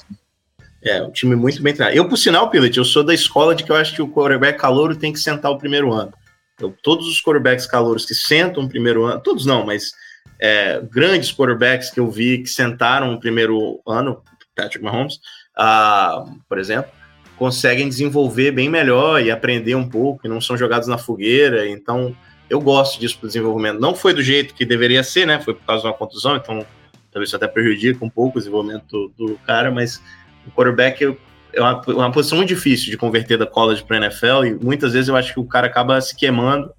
[0.86, 1.98] É, um time muito bem treinado.
[1.98, 4.60] Eu, por sinal, Pilot, eu sou da escola de que eu acho que o quarterback
[4.60, 6.14] calouro tem que sentar o primeiro ano.
[6.60, 9.92] Eu, todos os quarterbacks calouros que sentam o primeiro ano, todos não, mas
[10.40, 14.22] é, grandes quarterbacks que eu vi que sentaram o primeiro ano,
[14.56, 15.16] Patrick Mahomes,
[15.58, 16.92] uh, por exemplo,
[17.36, 21.68] conseguem desenvolver bem melhor e aprender um pouco, e não são jogados na fogueira.
[21.68, 22.16] Então,
[22.50, 23.80] eu gosto disso para o desenvolvimento.
[23.80, 25.40] Não foi do jeito que deveria ser, né?
[25.40, 26.66] Foi por causa de uma contusão, então
[27.12, 28.86] talvez isso até prejudique um pouco o desenvolvimento
[29.18, 30.02] do, do cara, mas
[30.48, 31.18] o quarterback
[31.54, 35.08] é uma, uma, posição muito difícil de converter da college para NFL e muitas vezes
[35.08, 36.72] eu acho que o cara acaba se queimando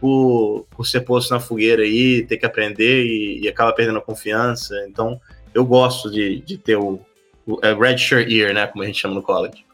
[0.00, 4.02] por, por ser posto na fogueira aí, ter que aprender e, e acaba perdendo a
[4.02, 4.74] confiança.
[4.88, 5.20] Então
[5.54, 7.00] eu gosto de, de ter o,
[7.46, 9.65] o é, red shirt year, né, como a gente chama no college.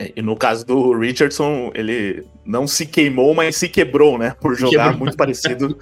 [0.00, 4.34] É, e no caso do Richardson, ele não se queimou, mas se quebrou, né?
[4.40, 4.98] Por jogar quebrou.
[4.98, 5.78] muito parecido.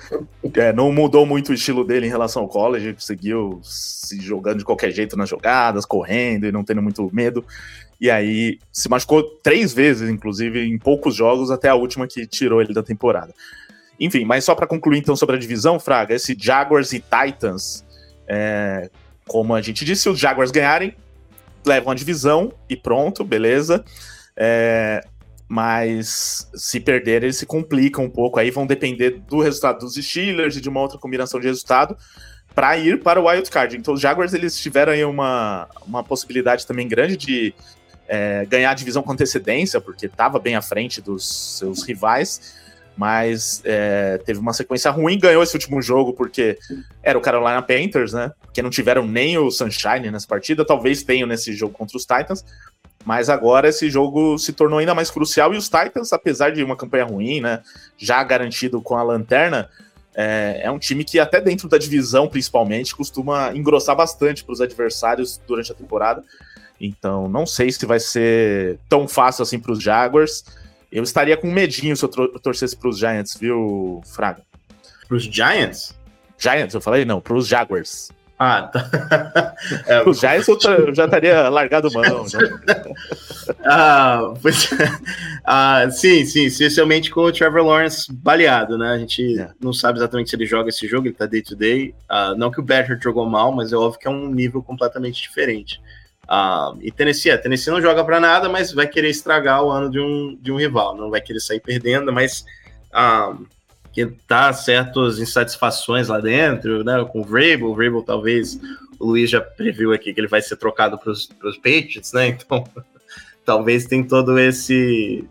[0.54, 4.64] É, não mudou muito o estilo dele em relação ao college, seguiu se jogando de
[4.64, 7.44] qualquer jeito nas jogadas, correndo e não tendo muito medo.
[8.00, 12.60] E aí se machucou três vezes, inclusive, em poucos jogos, até a última que tirou
[12.60, 13.32] ele da temporada.
[14.00, 17.84] Enfim, mas só para concluir então sobre a divisão, Fraga, esse Jaguars e Titans,
[18.26, 18.90] é,
[19.28, 20.94] como a gente disse, se os Jaguars ganharem,
[21.66, 23.84] levam a divisão e pronto, beleza.
[24.36, 25.04] É,
[25.48, 28.38] mas se perder, eles se complicam um pouco.
[28.38, 31.96] Aí vão depender do resultado dos Steelers e de uma outra combinação de resultado
[32.54, 33.76] para ir para o wild card.
[33.76, 37.54] Então os Jaguars eles tiveram aí uma, uma possibilidade também grande de
[38.06, 42.67] é, ganhar a divisão com antecedência, porque estava bem à frente dos seus rivais
[42.98, 46.58] mas é, teve uma sequência ruim, ganhou esse último jogo porque
[47.00, 48.32] era o Carolina Panthers, né?
[48.52, 52.44] Que não tiveram nem o Sunshine nessa partida, talvez tenham nesse jogo contra os Titans,
[53.04, 56.76] mas agora esse jogo se tornou ainda mais crucial e os Titans, apesar de uma
[56.76, 57.62] campanha ruim, né?
[57.96, 59.70] Já garantido com a lanterna,
[60.12, 64.60] é, é um time que até dentro da divisão, principalmente, costuma engrossar bastante para os
[64.60, 66.24] adversários durante a temporada.
[66.80, 70.44] Então, não sei se vai ser tão fácil assim para os Jaguars.
[70.90, 74.42] Eu estaria com medinho se eu torcesse para os Giants, viu, Fraga?
[75.06, 75.94] Para os Giants?
[76.38, 77.04] Giants, eu falei?
[77.04, 78.10] Não, para os Jaguars.
[78.38, 79.54] Ah, tá.
[79.86, 82.24] É, os Giants eu, já estaria largado mão.
[83.64, 84.70] ah, pois,
[85.44, 88.90] ah, sim, sim, especialmente com o Trevor Lawrence baleado, né?
[88.92, 89.50] A gente é.
[89.60, 91.92] não sabe exatamente se ele joga esse jogo, ele tá day to day.
[92.08, 95.20] Ah, não que o Badger jogou mal, mas é óbvio que é um nível completamente
[95.20, 95.80] diferente.
[96.28, 99.90] Uh, e Tennessee, é, Tennessee não joga para nada, mas vai querer estragar o ano
[99.90, 102.44] de um, de um rival, não vai querer sair perdendo, mas
[102.92, 103.46] uh,
[103.92, 107.02] que tá certas insatisfações lá dentro, né?
[107.10, 108.60] Com o Vrabel, o Vrabel talvez
[109.00, 112.28] o Luiz já previu aqui que ele vai ser trocado para os Patriots, né?
[112.44, 112.64] Então
[113.44, 115.26] talvez tem todo esse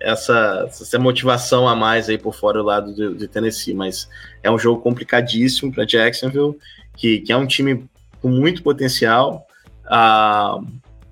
[0.00, 4.08] essa, essa motivação a mais aí por fora do lado de, de Tennessee, mas
[4.42, 6.56] é um jogo complicadíssimo para Jacksonville,
[6.96, 7.84] que, que é um time
[8.22, 9.46] com muito potencial,
[9.90, 10.60] ah,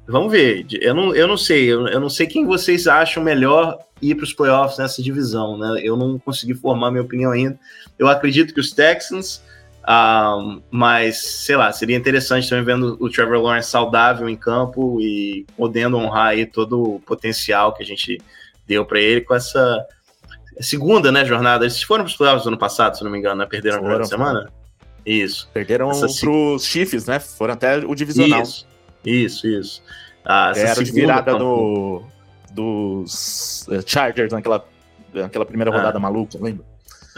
[0.07, 0.65] vamos ver.
[0.81, 1.67] Eu não, eu não sei.
[1.67, 5.81] Eu, eu não sei quem vocês acham melhor ir para os playoffs nessa divisão, né?
[5.83, 7.59] Eu não consegui formar minha opinião ainda.
[7.99, 9.43] Eu acredito que os Texans,
[9.83, 10.39] ah,
[10.71, 15.97] mas sei lá, seria interessante também vendo o Trevor Lawrence saudável em campo e podendo
[15.97, 18.21] honrar aí todo o potencial que a gente
[18.65, 19.85] deu para ele com essa
[20.61, 21.65] segunda, né, jornada.
[21.65, 23.47] Eles foram para os playoffs no ano passado, se não me engano, né?
[23.47, 24.53] Perderam a semana.
[25.05, 25.49] Isso.
[25.55, 27.19] Perderam para os Chiefs, né?
[27.19, 28.43] Foram até o divisional.
[28.43, 28.68] Isso.
[29.05, 29.83] Isso, isso.
[30.25, 32.05] Ah, Era de virada no,
[32.53, 34.65] dos eh, Chargers naquela,
[35.13, 36.01] naquela primeira rodada ah.
[36.01, 36.65] maluca, lembra?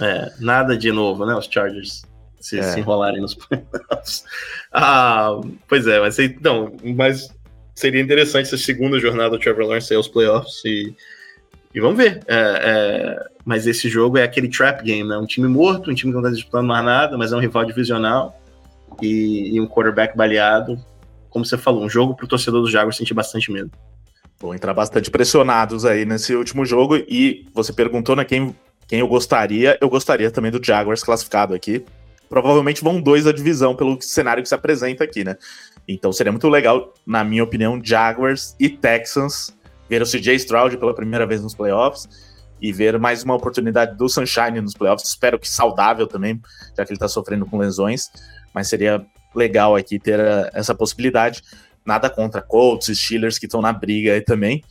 [0.01, 1.35] É, nada de novo, né?
[1.35, 2.03] Os Chargers
[2.41, 2.63] se, é.
[2.63, 4.25] se enrolarem nos playoffs.
[4.73, 7.29] ah, pois é, mas então, mas
[7.75, 10.95] seria interessante essa segunda jornada do Trevor Lawrence aos playoffs e,
[11.75, 12.23] e vamos ver.
[12.27, 15.17] É, é, mas esse jogo é aquele trap game, né?
[15.19, 17.65] Um time morto, um time que não está disputando mais nada, mas é um rival
[17.65, 18.41] divisional
[19.03, 20.79] e, e um quarterback baleado
[21.31, 23.71] como você falou, um jogo para o torcedor do Jaguars sentir bastante medo.
[24.39, 26.97] Vão entrar bastante pressionados aí nesse último jogo.
[26.97, 28.55] E você perguntou né, quem,
[28.87, 29.79] quem eu gostaria.
[29.81, 31.85] Eu gostaria também do Jaguars classificado aqui.
[32.29, 35.37] Provavelmente vão dois da divisão pelo cenário que se apresenta aqui, né?
[35.87, 39.53] Então seria muito legal, na minha opinião, Jaguars e Texans
[39.89, 42.09] ver o CJ Stroud pela primeira vez nos playoffs
[42.63, 45.09] e ver mais uma oportunidade do Sunshine nos playoffs.
[45.09, 46.41] Espero que saudável também,
[46.77, 48.11] já que ele está sofrendo com lesões
[48.55, 49.05] mas seria
[49.35, 51.43] legal aqui ter a, essa possibilidade.
[51.85, 54.63] Nada contra Colts Steelers que estão na briga aí também.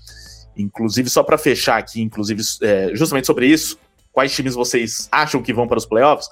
[0.56, 3.80] Inclusive, só para fechar aqui, inclusive, é, justamente sobre isso,
[4.12, 6.30] quais times vocês acham que vão para os playoffs?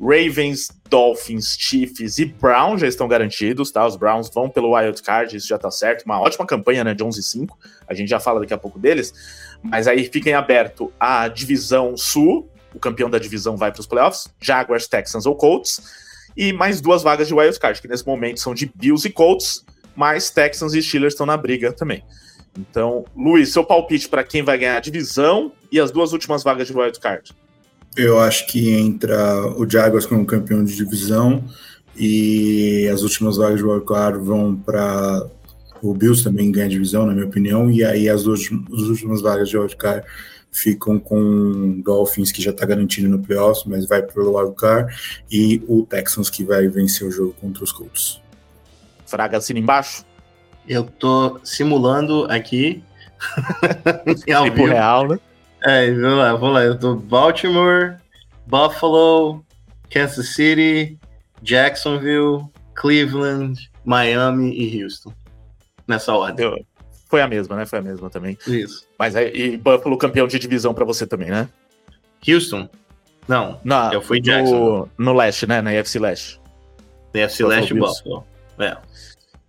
[0.00, 3.86] Ravens, Dolphins, Chiefs e Browns já estão garantidos, tá?
[3.86, 6.04] Os Browns vão pelo wild card, isso já tá certo.
[6.04, 7.58] Uma ótima campanha, né, de 11 e 5.
[7.86, 9.12] A gente já fala daqui a pouco deles.
[9.62, 13.86] Mas aí fica em aberto a divisão Sul, o campeão da divisão vai para os
[13.86, 15.80] playoffs, Jaguars, Texans ou Colts,
[16.36, 19.64] e mais duas vagas de wild card, que nesse momento são de Bills e Colts,
[19.94, 22.02] mas Texans e Steelers estão na briga também.
[22.58, 26.68] Então, Luiz, seu palpite para quem vai ganhar a divisão e as duas últimas vagas
[26.68, 27.32] de wild card?
[27.96, 31.44] Eu acho que entra o Jaguars como campeão de divisão
[31.96, 35.28] e as últimas vagas de wild card vão para
[35.82, 39.48] o Bills também ganha divisão, na minha opinião, e aí as, duas, as últimas vagas
[39.48, 40.06] de wild card
[40.54, 44.94] ficam com Dolphins, que já está garantido no playoffs, mas vai para o wildcard,
[45.30, 48.22] e o Texans, que vai vencer o jogo contra os Colts.
[49.04, 50.04] Fraga assina embaixo?
[50.66, 52.82] Eu tô simulando aqui.
[54.06, 55.18] em Tempo real, né?
[55.64, 56.64] É, vamos lá, vamos lá.
[56.64, 57.96] Eu tô Baltimore,
[58.46, 59.44] Buffalo,
[59.90, 60.98] Kansas City,
[61.42, 62.44] Jacksonville,
[62.74, 65.12] Cleveland, Miami e Houston.
[65.86, 66.46] Nessa ordem.
[66.46, 66.66] Eu,
[67.14, 67.64] foi a mesma, né?
[67.64, 68.36] Foi a mesma também.
[68.44, 68.88] Isso.
[68.98, 71.48] Mas aí, e Buffalo campeão de divisão para você também, né?
[72.28, 72.68] Houston?
[73.28, 73.60] Não.
[73.62, 74.88] Na, eu fui Jackson.
[74.98, 75.62] No, no leste, né?
[75.62, 76.40] Na UFC Leste.
[77.14, 78.26] Na UFC Leste e Buffalo.
[78.58, 78.76] É.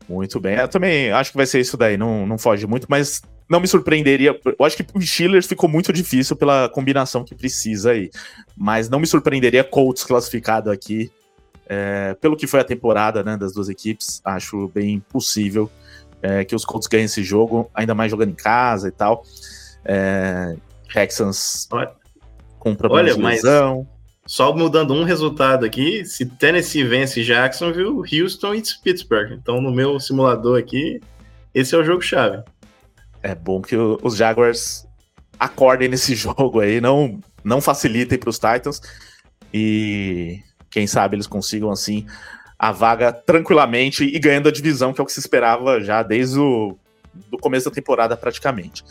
[0.07, 0.57] Muito bem.
[0.57, 1.97] Eu também acho que vai ser isso daí.
[1.97, 4.39] Não, não foge muito, mas não me surpreenderia.
[4.45, 8.11] Eu acho que o Steelers ficou muito difícil pela combinação que precisa aí.
[8.55, 11.11] Mas não me surpreenderia Colts classificado aqui.
[11.68, 15.68] É, pelo que foi a temporada né, das duas equipes, acho bem possível
[16.22, 19.24] é, que os Colts ganhem esse jogo, ainda mais jogando em casa e tal.
[19.84, 20.55] É,
[20.91, 21.91] Texans olha,
[22.59, 23.88] com problema olha, de lesão.
[24.26, 29.34] Só mudando um resultado aqui, se Tennessee vence Jacksonville, Houston e Pittsburgh.
[29.34, 30.99] Então, no meu simulador aqui,
[31.53, 32.43] esse é o jogo-chave.
[33.22, 34.88] É bom que os Jaguars
[35.39, 38.82] acordem nesse jogo aí, não, não facilitem para os Titans.
[39.53, 40.39] E
[40.72, 42.07] quem sabe eles consigam, assim,
[42.58, 46.39] a vaga tranquilamente e ganhando a divisão, que é o que se esperava já desde
[46.39, 46.78] o
[47.30, 48.84] do começo da temporada praticamente.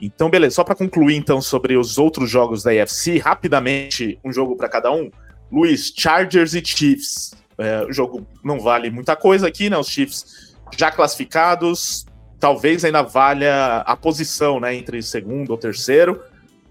[0.00, 4.56] Então, beleza, só para concluir então sobre os outros jogos da AFC, rapidamente um jogo
[4.56, 5.10] para cada um.
[5.52, 7.34] Luiz, Chargers e Chiefs.
[7.56, 9.78] É, o jogo não vale muita coisa aqui, né?
[9.78, 12.06] Os Chiefs já classificados,
[12.40, 16.20] talvez ainda valha a posição, né, entre segundo ou terceiro.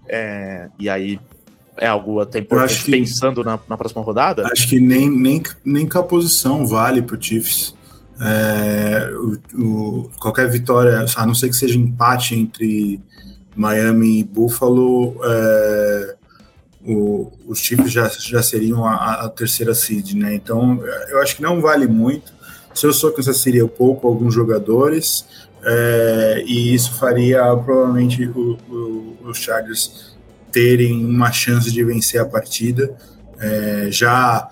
[0.06, 1.18] É, e aí
[1.76, 4.46] é algo até importante que, pensando na, na, próxima rodada?
[4.50, 7.74] Acho que nem, nem, nem com a posição vale para o Chiefs.
[8.20, 13.00] É, o, o, qualquer vitória, a não ser que seja empate entre
[13.56, 16.16] Miami e Buffalo, é,
[16.86, 20.34] o, os Chiefs já, já seriam a, a, terceira seed, né?
[20.34, 22.32] Então eu acho que não vale muito.
[22.72, 25.24] Se eu sou Kansas City, eu pouco alguns jogadores,
[25.64, 30.13] é, e isso faria provavelmente o, os Chargers
[30.54, 32.96] terem uma chance de vencer a partida.
[33.40, 34.48] É, já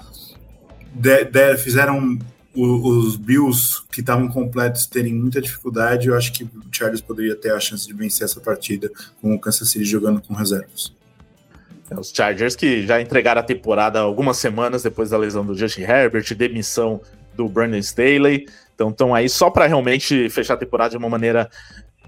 [0.93, 2.19] de, de, fizeram
[2.53, 6.09] o, os Bills que estavam completos terem muita dificuldade.
[6.09, 8.91] Eu acho que o Chargers poderia ter a chance de vencer essa partida
[9.21, 10.93] com o Kansas City jogando com reservas.
[11.89, 15.83] É, os Chargers que já entregaram a temporada algumas semanas depois da lesão do Justin
[15.83, 17.01] Herbert, demissão
[17.37, 18.49] do Brandon Staley.
[18.75, 21.49] Então estão aí só para realmente fechar a temporada de uma maneira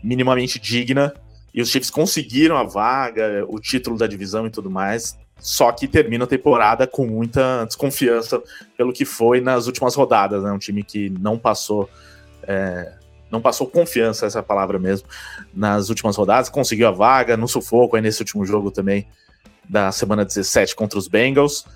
[0.03, 1.14] minimamente digna.
[1.55, 5.16] E os Chiefs conseguiram a vaga, o título da divisão e tudo mais.
[5.38, 8.42] Só que termina a temporada com muita desconfiança
[8.76, 10.50] pelo que foi nas últimas rodadas, né?
[10.50, 11.88] Um time que não passou.
[12.42, 12.92] É,
[13.30, 15.09] não passou confiança, essa é palavra mesmo,
[15.52, 19.09] nas últimas rodadas, conseguiu a vaga no sufoco aí nesse último jogo também
[19.68, 21.66] da semana 17 contra os Bengals.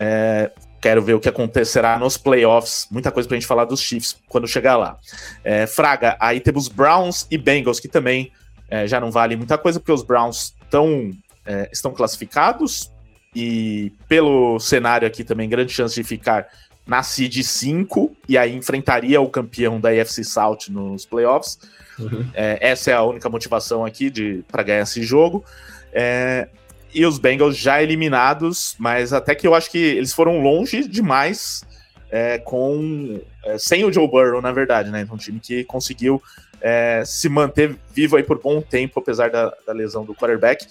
[0.00, 0.50] É,
[0.80, 2.88] quero ver o que acontecerá nos playoffs.
[2.90, 4.98] Muita coisa pra gente falar dos Chiefs quando chegar lá.
[5.44, 8.32] É, Fraga, aí temos Browns e Bengals, que também
[8.68, 11.10] é, já não vale muita coisa, porque os Browns tão,
[11.44, 12.90] é, estão classificados
[13.34, 16.48] e pelo cenário aqui também, grande chance de ficar
[16.86, 21.58] na seed 5 e aí enfrentaria o campeão da AFC South nos playoffs.
[21.98, 22.26] Uhum.
[22.32, 25.44] É, essa é a única motivação aqui para ganhar esse jogo.
[25.92, 26.48] É,
[26.94, 31.62] e os Bengals já eliminados, mas até que eu acho que eles foram longe demais
[32.10, 35.02] é, com é, sem o Joe Burrow, na verdade, né?
[35.02, 36.20] Então, um time que conseguiu
[36.60, 40.66] é, se manter vivo aí por bom tempo, apesar da, da lesão do quarterback.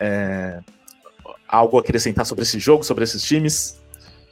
[0.00, 0.60] É,
[1.46, 3.80] algo a acrescentar sobre esse jogo, sobre esses times?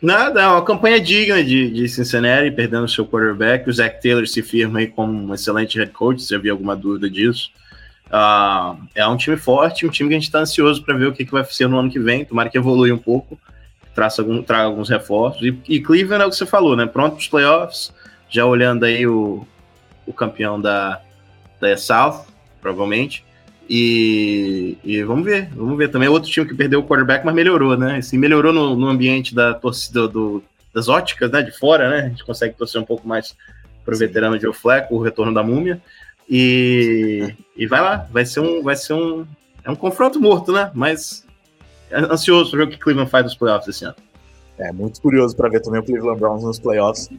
[0.03, 3.69] Nada, é uma campanha digna de, de Cincinnati, perdendo seu quarterback.
[3.69, 7.09] O Zach Taylor se firma aí como um excelente head coach, se havia alguma dúvida
[7.09, 7.51] disso.
[8.09, 11.13] Uh, é um time forte, um time que a gente está ansioso para ver o
[11.13, 12.25] que, que vai ser no ano que vem.
[12.25, 13.39] Tomara que evolui um pouco.
[13.97, 15.43] Traça algum, traga alguns reforços.
[15.43, 16.85] E, e Cleveland é o que você falou, né?
[16.85, 17.93] Pronto para os playoffs,
[18.29, 19.47] já olhando aí o,
[20.07, 21.01] o campeão da,
[21.59, 22.27] da South,
[22.61, 23.25] provavelmente.
[23.69, 25.91] E, e, vamos ver, vamos ver.
[25.91, 27.97] Também é outro time que perdeu o quarterback, mas melhorou, né?
[27.97, 30.45] Assim, melhorou no, no ambiente da torcida do,
[30.75, 31.43] das óticas, né?
[31.43, 32.01] De fora, né?
[32.01, 33.35] A gente consegue torcer um pouco mais
[33.83, 35.81] para o veterano Joe Fleck, o retorno da múmia.
[36.29, 39.27] E, e vai lá, vai ser um, vai ser um,
[39.65, 40.71] é um confronto morto, né?
[40.75, 41.26] Mas
[41.93, 43.97] ansioso para ver o que Cleveland faz nos playoffs esse ano.
[44.59, 47.11] É muito curioso para ver também o Cleveland Browns nos playoffs.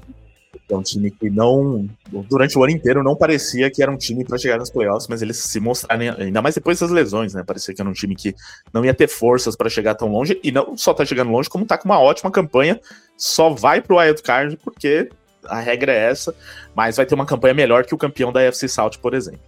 [0.70, 1.88] É um time que não,
[2.30, 5.22] durante o ano inteiro, não parecia que era um time para chegar nos playoffs, mas
[5.22, 7.44] eles se mostraram, ainda mais depois das lesões, né?
[7.46, 8.36] Parecia que era um time que
[8.74, 11.66] não ia ter forças para chegar tão longe, e não só tá chegando longe, como
[11.66, 12.82] tá com uma ótima campanha,
[13.16, 15.10] só vai pro Wild Card porque
[15.46, 16.36] a regra é essa,
[16.76, 19.40] mas vai ter uma campanha melhor que o campeão da UFC South, por exemplo.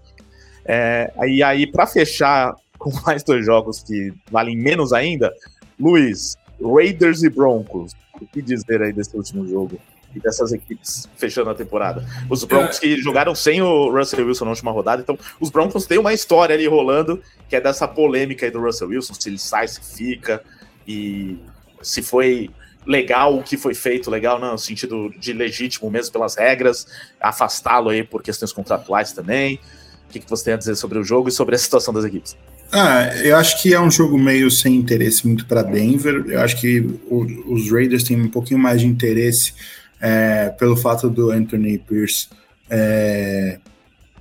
[0.64, 5.32] É, e aí, para fechar com mais dois jogos que valem menos ainda,
[5.80, 9.80] Luiz, Raiders e Broncos, o que dizer aí desse último jogo?
[10.16, 12.04] e dessas equipes fechando a temporada.
[12.30, 15.98] Os Broncos que jogaram sem o Russell Wilson na última rodada, então os Broncos têm
[15.98, 19.68] uma história ali rolando, que é dessa polêmica aí do Russell Wilson, se ele sai,
[19.68, 20.42] se fica,
[20.88, 21.38] e
[21.82, 22.50] se foi
[22.86, 26.88] legal o que foi feito, legal no sentido de legítimo mesmo pelas regras,
[27.20, 29.60] afastá-lo aí por questões contratuais também.
[30.08, 32.04] O que, que você tem a dizer sobre o jogo e sobre a situação das
[32.04, 32.36] equipes?
[32.72, 36.26] Ah, eu acho que é um jogo meio sem interesse muito para Denver.
[36.28, 39.54] Eu acho que o, os Raiders têm um pouquinho mais de interesse
[40.00, 42.28] é, pelo fato do Anthony Pierce
[42.70, 43.60] é,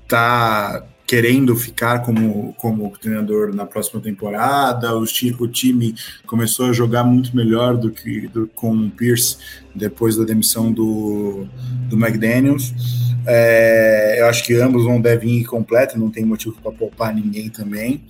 [0.09, 4.97] tá querendo ficar como, como treinador na próxima temporada.
[4.97, 5.95] O, o time
[6.27, 9.37] começou a jogar muito melhor do que do, com o Pierce
[9.75, 11.47] depois da demissão do,
[11.89, 12.75] do McDaniels.
[13.27, 17.49] É, eu acho que ambos vão devem ir completo, não tem motivo para poupar ninguém
[17.51, 18.03] também.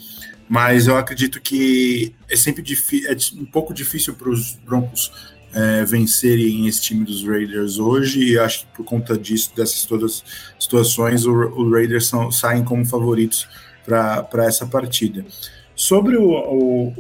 [0.48, 2.64] Mas eu acredito que é sempre
[3.06, 5.12] é um pouco difícil para os Broncos
[5.52, 10.24] é, vencerem esse time dos Raiders hoje, e acho que por conta disso, dessas todas
[10.58, 13.48] situações, o, o Raiders são, saem como favoritos
[13.84, 15.24] para essa partida.
[15.74, 16.94] Sobre o, o,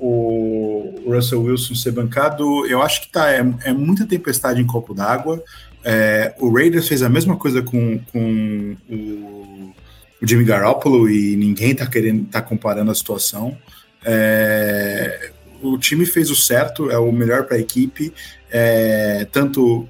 [1.06, 4.94] o, Russell Wilson ser bancado, eu acho que tá, é, é muita tempestade em copo
[4.94, 5.42] d'água.
[5.84, 9.74] É, o Raiders fez a mesma coisa com, com o,
[10.20, 13.56] o Jimmy Garoppolo e ninguém está querendo tá comparando a situação.
[14.04, 15.30] É,
[15.62, 18.12] o time fez o certo, é o melhor para a equipe,
[18.50, 19.88] é, tanto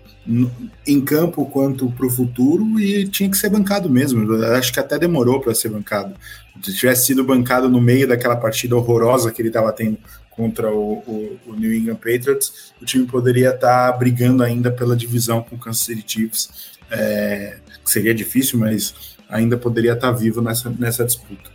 [0.86, 4.34] em campo quanto para o futuro, e tinha que ser bancado mesmo.
[4.44, 6.14] acho que até demorou para ser bancado.
[6.62, 9.96] Se tivesse sido bancado no meio daquela partida horrorosa que ele estava tendo
[10.30, 14.94] contra o, o, o, New England Patriots, o time poderia estar tá brigando ainda pela
[14.94, 16.78] divisão com o Kansas City Chiefs.
[16.90, 18.94] É, seria difícil, mas
[19.28, 21.50] ainda poderia estar vivo nessa, nessa disputa.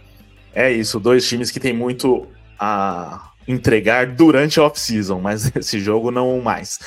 [0.54, 2.28] É isso, dois times que tem muito
[2.60, 6.80] a entregar durante a off-season, mas esse jogo não mais.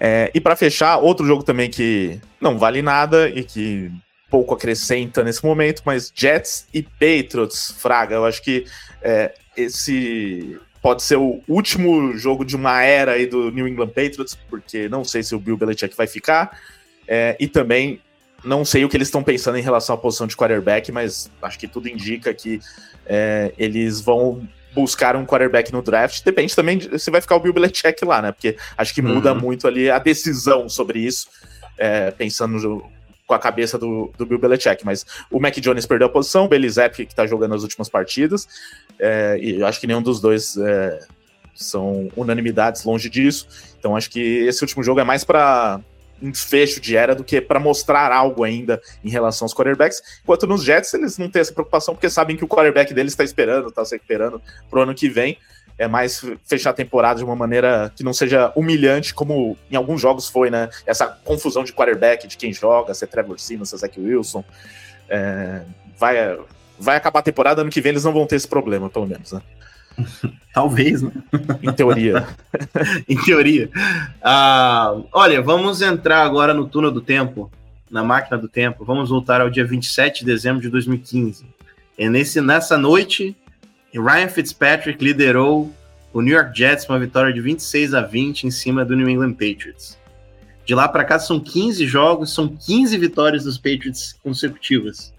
[0.00, 3.90] É, e para fechar, outro jogo também que não vale nada e que
[4.30, 8.66] pouco acrescenta nesse momento, mas Jets e Patriots, Fraga, eu acho que
[9.02, 14.38] é, esse pode ser o último jogo de uma era aí do New England Patriots,
[14.48, 16.56] porque não sei se o Bill Belichick vai ficar,
[17.06, 18.00] é, e também
[18.44, 21.58] não sei o que eles estão pensando em relação à posição de quarterback, mas acho
[21.58, 22.60] que tudo indica que
[23.06, 26.22] é, eles vão buscar um quarterback no draft.
[26.24, 28.32] Depende também de, se vai ficar o Bill Belichick lá, né?
[28.32, 29.40] Porque acho que muda uhum.
[29.40, 31.28] muito ali a decisão sobre isso,
[31.76, 32.90] é, pensando no,
[33.26, 34.84] com a cabeça do, do Bill Belichick.
[34.84, 38.46] Mas o Mac Jones perdeu a posição, o Belizep que tá jogando as últimas partidas,
[38.98, 41.00] é, e acho que nenhum dos dois é,
[41.54, 43.48] são unanimidades longe disso.
[43.78, 45.80] Então acho que esse último jogo é mais para
[46.22, 50.02] um desfecho de era do que para mostrar algo ainda em relação aos quarterbacks.
[50.22, 53.24] Enquanto nos Jets eles não têm essa preocupação porque sabem que o quarterback deles está
[53.24, 54.40] esperando, está se recuperando
[54.70, 55.38] pro ano que vem.
[55.76, 60.00] É mais fechar a temporada de uma maneira que não seja humilhante, como em alguns
[60.00, 60.68] jogos foi, né?
[60.84, 64.44] Essa confusão de quarterback, de quem joga, se é Trevor Simmons, se é Zach Wilson.
[65.08, 65.62] É,
[65.96, 66.36] vai,
[66.80, 69.30] vai acabar a temporada, ano que vem eles não vão ter esse problema, pelo menos,
[69.30, 69.40] né?
[70.52, 71.12] Talvez, né?
[71.62, 72.26] Em teoria.
[73.08, 73.70] em teoria.
[74.22, 77.50] Ah, olha, vamos entrar agora no túnel do tempo,
[77.90, 78.84] na máquina do tempo.
[78.84, 81.46] Vamos voltar ao dia 27 de dezembro de 2015.
[81.98, 83.36] E nesse, nessa noite,
[83.92, 85.72] Ryan Fitzpatrick liderou
[86.12, 89.32] o New York Jets uma vitória de 26 a 20 em cima do New England
[89.32, 89.98] Patriots.
[90.64, 95.14] De lá para cá são 15 jogos, são 15 vitórias dos Patriots consecutivas.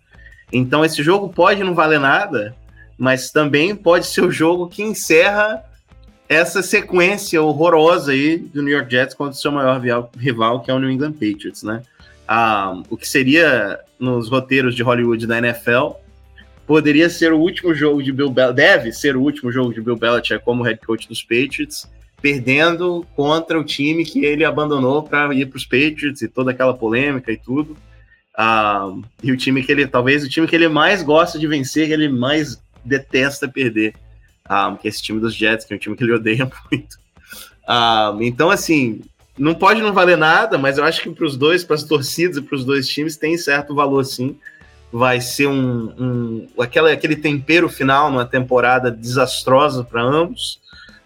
[0.52, 2.56] Então esse jogo pode não valer nada,
[3.00, 5.64] mas também pode ser o jogo que encerra
[6.28, 9.82] essa sequência horrorosa aí do New York Jets contra o seu maior
[10.18, 11.82] rival, que é o New England Patriots, né?
[12.28, 15.94] Ah, o que seria nos roteiros de Hollywood da NFL
[16.68, 19.96] poderia ser o último jogo de Bill Belichick, deve ser o último jogo de Bill
[19.96, 21.90] Belichick como head coach dos Patriots,
[22.22, 26.76] perdendo contra o time que ele abandonou para ir para os Patriots e toda aquela
[26.76, 27.76] polêmica e tudo.
[28.38, 31.88] Uh, e o time que ele, talvez o time que ele mais gosta de vencer,
[31.88, 33.94] que ele mais detesta perder,
[34.46, 36.98] uh, que é esse time dos Jets, que é um time que ele odeia muito.
[37.64, 39.02] Uh, então, assim,
[39.38, 42.38] não pode não valer nada, mas eu acho que para os dois, para as torcidas
[42.38, 44.38] e para os dois times, tem certo valor sim.
[44.92, 50.60] Vai ser um, um aquela, aquele tempero final numa temporada desastrosa para ambos.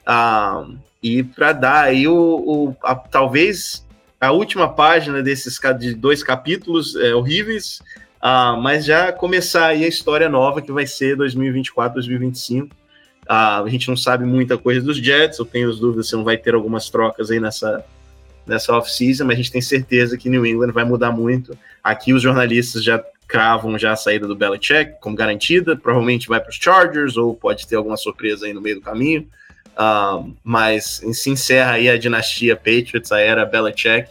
[0.07, 3.85] Uh, e para dar aí o, o a, talvez
[4.19, 7.81] a última página desses de dois capítulos é, horríveis,
[8.23, 12.75] uh, mas já começar aí a história nova que vai ser 2024, 2025.
[13.23, 16.23] Uh, a gente não sabe muita coisa dos Jets, eu tenho as dúvidas se não
[16.23, 17.85] vai ter algumas trocas aí nessa,
[18.45, 21.57] nessa off-season, mas a gente tem certeza que New England vai mudar muito.
[21.83, 26.49] Aqui os jornalistas já cravam já a saída do Belichick como garantida, provavelmente vai para
[26.49, 29.27] os Chargers ou pode ter alguma surpresa aí no meio do caminho.
[29.73, 34.07] Uh, mas se encerra aí a dinastia Patriots, a era Belichick,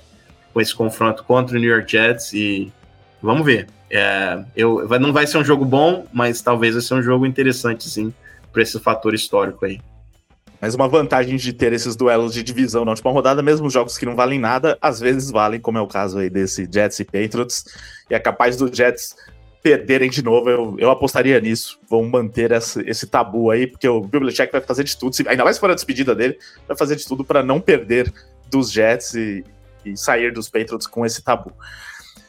[0.52, 2.72] com esse confronto contra o New York Jets e
[3.22, 3.68] vamos ver.
[3.94, 7.90] É, eu, não vai ser um jogo bom, mas talvez vai ser um jogo interessante,
[7.90, 8.12] sim,
[8.50, 9.78] por esse fator histórico aí.
[10.58, 14.06] Mas uma vantagem de ter esses duelos de divisão na última rodada, mesmo jogos que
[14.06, 17.66] não valem nada, às vezes valem, como é o caso aí desse Jets e Patriots.
[18.08, 19.14] E é capaz do Jets
[19.62, 21.78] perderem de novo, eu, eu apostaria nisso.
[21.90, 25.56] Vão manter esse, esse tabu aí, porque o Belichick vai fazer de tudo, ainda mais
[25.56, 28.10] se for a despedida dele, vai fazer de tudo para não perder
[28.48, 29.44] dos Jets e,
[29.84, 31.52] e sair dos Patriots com esse tabu.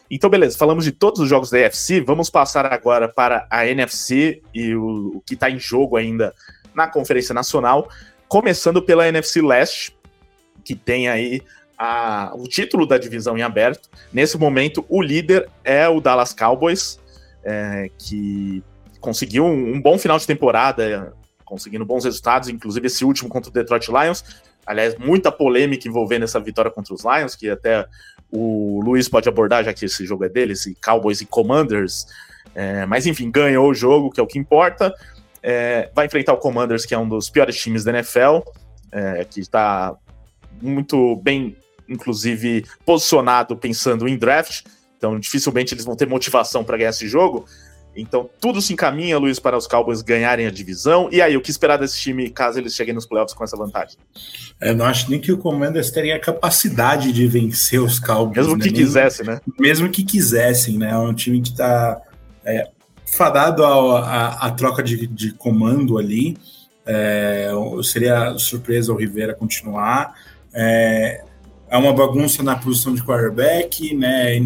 [0.10, 4.42] Então, beleza, falamos de todos os jogos da AFC, vamos passar agora para a NFC
[4.54, 6.34] e o, o que está em jogo ainda
[6.74, 7.90] na Conferência Nacional,
[8.28, 9.96] começando pela NFC Leste,
[10.64, 11.42] que tem aí
[11.78, 13.90] a, o título da divisão em aberto.
[14.12, 17.00] Nesse momento, o líder é o Dallas Cowboys,
[17.44, 18.64] é, que
[19.00, 23.54] conseguiu um, um, bom final de temporada, conseguindo bons resultados, inclusive esse último contra o
[23.54, 24.24] Detroit Lions.
[24.66, 27.86] Aliás, muita polêmica envolvendo essa vitória contra os Lions, que até
[28.36, 32.08] o Luiz pode abordar, já que esse jogo é dele, esse Cowboys e Commanders.
[32.56, 34.94] É, mas enfim, ganhou o jogo, que é o que importa.
[35.42, 38.40] É, vai enfrentar o Commanders, que é um dos piores times da NFL,
[38.92, 39.96] é, que está
[40.60, 41.56] muito bem,
[41.88, 44.66] inclusive, posicionado pensando em draft.
[44.98, 47.46] Então, dificilmente eles vão ter motivação para ganhar esse jogo.
[47.96, 51.10] Então, tudo se encaminha, Luiz, para os Cowboys ganharem a divisão.
[51.12, 53.98] E aí, o que esperar desse time caso eles cheguem nos playoffs com essa vantagem?
[54.60, 58.38] Eu não acho nem que o Commanders teria a capacidade de vencer os Cowboys.
[58.38, 58.64] Mesmo né?
[58.64, 59.40] que quisesse, né?
[59.60, 60.92] Mesmo que quisessem, né?
[60.92, 62.02] É um time que está
[62.44, 62.70] é,
[63.06, 66.38] fadado à troca de, de, comando ali.
[66.86, 67.50] É,
[67.84, 70.14] seria surpresa o Rivera continuar.
[70.54, 71.24] É,
[71.74, 74.38] é uma bagunça na posição de quarterback, né?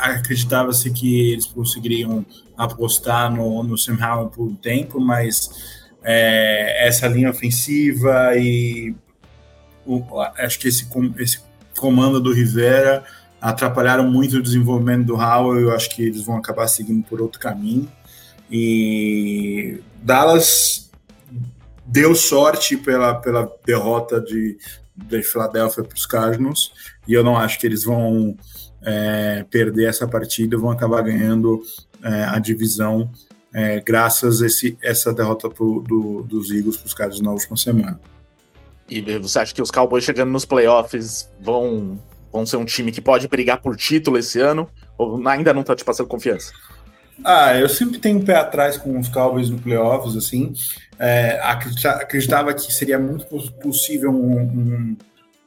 [0.00, 2.24] acreditava-se que eles conseguiriam
[2.56, 5.50] apostar no, no Sam Howell por um tempo, mas
[6.02, 8.94] é, essa linha ofensiva e
[9.84, 10.02] o,
[10.38, 10.88] acho que esse,
[11.18, 11.42] esse
[11.78, 13.04] comando do Rivera
[13.42, 15.60] atrapalharam muito o desenvolvimento do Howell.
[15.60, 17.92] Eu acho que eles vão acabar seguindo por outro caminho.
[18.50, 20.90] E Dallas
[21.84, 24.56] deu sorte pela, pela derrota de,
[24.94, 26.72] de Filadélfia para os Cardinals,
[27.06, 28.36] e eu não acho que eles vão
[28.84, 31.62] é, perder essa partida vão acabar ganhando
[32.02, 33.10] é, a divisão
[33.52, 37.56] é, graças a esse, essa derrota pro, do, dos Eagles para os caras na última
[37.56, 38.00] semana.
[38.90, 41.98] E você acha que os Cowboys chegando nos playoffs vão,
[42.32, 44.68] vão ser um time que pode brigar por título esse ano?
[44.98, 46.52] Ou ainda não está te passando confiança?
[47.24, 50.52] Ah, eu sempre tenho um pé atrás com os Cowboys no playoffs, assim.
[50.98, 53.26] É, acreditava que seria muito
[53.60, 54.96] possível um, um,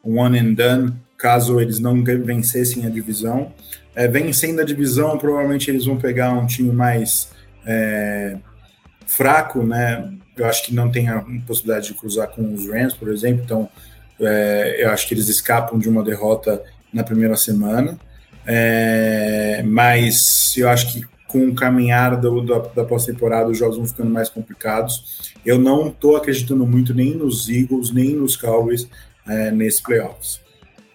[0.03, 3.51] um one and done caso eles não vencessem a divisão.
[3.95, 7.29] É, vencendo a divisão, provavelmente eles vão pegar um time mais
[7.65, 8.37] é,
[9.05, 10.13] fraco, né?
[10.37, 13.67] Eu acho que não tem a possibilidade de cruzar com os Rams, por exemplo, então
[14.19, 16.61] é, eu acho que eles escapam de uma derrota
[16.93, 17.97] na primeira semana.
[18.45, 23.85] É, mas eu acho que com o caminhar do, da, da pós-temporada, os jogos vão
[23.85, 25.33] ficando mais complicados.
[25.45, 28.87] Eu não estou acreditando muito nem nos Eagles, nem nos Cowboys
[29.27, 30.39] é, nesses playoffs.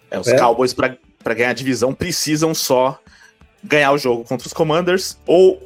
[0.09, 0.37] É, os é.
[0.37, 2.99] Cowboys, para ganhar a divisão, precisam só
[3.63, 5.61] ganhar o jogo contra os Commanders ou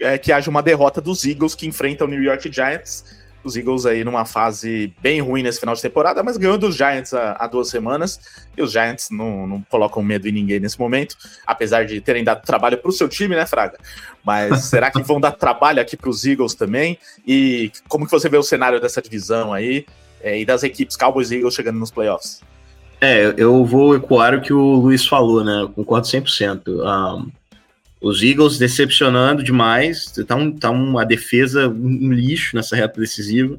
[0.00, 3.04] é, que haja uma derrota dos Eagles que enfrentam o New York Giants.
[3.42, 7.14] Os Eagles aí numa fase bem ruim nesse final de temporada, mas ganhou dos Giants
[7.14, 8.20] há, há duas semanas.
[8.56, 11.16] E os Giants não, não, colocam medo em ninguém nesse momento,
[11.46, 13.78] apesar de terem dado trabalho para o seu time, né, Fraga?
[14.24, 16.98] Mas será que vão dar trabalho aqui para os Eagles também?
[17.26, 19.86] E como que você vê o cenário dessa divisão aí
[20.22, 22.40] é, e das equipes Cowboys e Eagles chegando nos playoffs?
[23.00, 25.62] É, eu vou ecoar o que o Luiz falou, né?
[25.62, 26.68] Eu concordo 100%.
[26.68, 27.30] Um,
[28.00, 33.58] Os Eagles decepcionando demais, tá, um, tá uma defesa, um lixo nessa reta decisiva.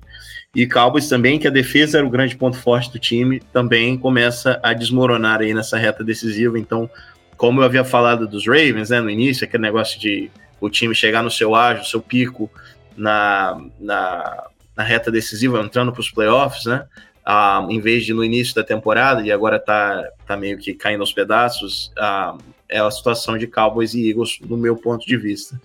[0.54, 4.60] E Cowboys também, que a defesa era o grande ponto forte do time, também começa
[4.64, 6.58] a desmoronar aí nessa reta decisiva.
[6.58, 6.90] Então,
[7.38, 10.30] como eu havia falado dos Ravens né, no início, aquele negócio de
[10.60, 12.50] o time chegar no seu ágio, seu pico
[12.98, 16.86] na, na, na reta decisiva, entrando para os playoffs, né?
[17.26, 21.02] Ah, em vez de no início da temporada, e agora tá, tá meio que caindo
[21.02, 22.36] aos pedaços, ah,
[22.72, 25.60] é a situação de Cowboys e Eagles, no meu ponto de vista.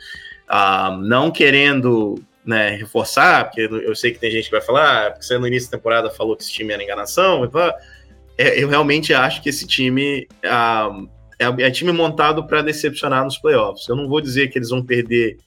[0.49, 5.11] Ah, não querendo né, reforçar, porque eu sei que tem gente que vai falar, ah,
[5.13, 7.51] porque você no início da temporada falou que esse time era enganação,
[8.37, 10.91] é, eu realmente acho que esse time ah,
[11.39, 13.89] é, é time montado para decepcionar nos playoffs.
[13.89, 15.39] Eu não vou dizer que eles vão perder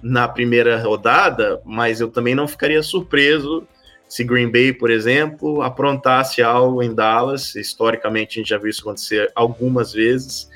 [0.00, 3.66] na primeira rodada, mas eu também não ficaria surpreso
[4.08, 7.54] se Green Bay, por exemplo, aprontasse algo em Dallas.
[7.54, 10.47] Historicamente, a gente já viu isso acontecer algumas vezes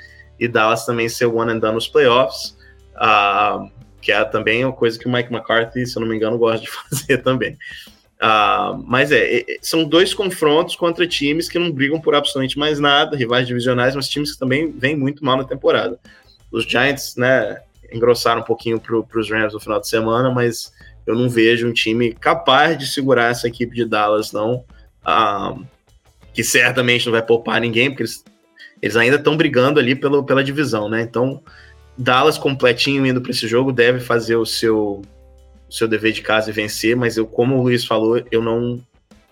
[0.42, 2.56] e Dallas também ser one and done nos playoffs,
[2.96, 3.70] uh,
[4.00, 6.60] que é também uma coisa que o Mike McCarthy, se eu não me engano, gosta
[6.60, 7.56] de fazer também.
[8.20, 12.80] Uh, mas é, é, são dois confrontos contra times que não brigam por absolutamente mais
[12.80, 15.96] nada, rivais divisionais, mas times que também vêm muito mal na temporada.
[16.50, 17.60] Os Giants, né,
[17.92, 20.72] engrossaram um pouquinho para os Rams no final de semana, mas
[21.06, 24.64] eu não vejo um time capaz de segurar essa equipe de Dallas, não.
[25.06, 25.64] Uh,
[26.34, 28.24] que certamente não vai poupar ninguém, porque eles
[28.82, 31.00] eles ainda estão brigando ali pelo, pela divisão, né?
[31.02, 31.40] Então,
[31.96, 35.02] Dallas completinho indo para esse jogo deve fazer o seu,
[35.68, 38.82] o seu dever de casa e vencer, mas eu, como o Luiz falou, eu não,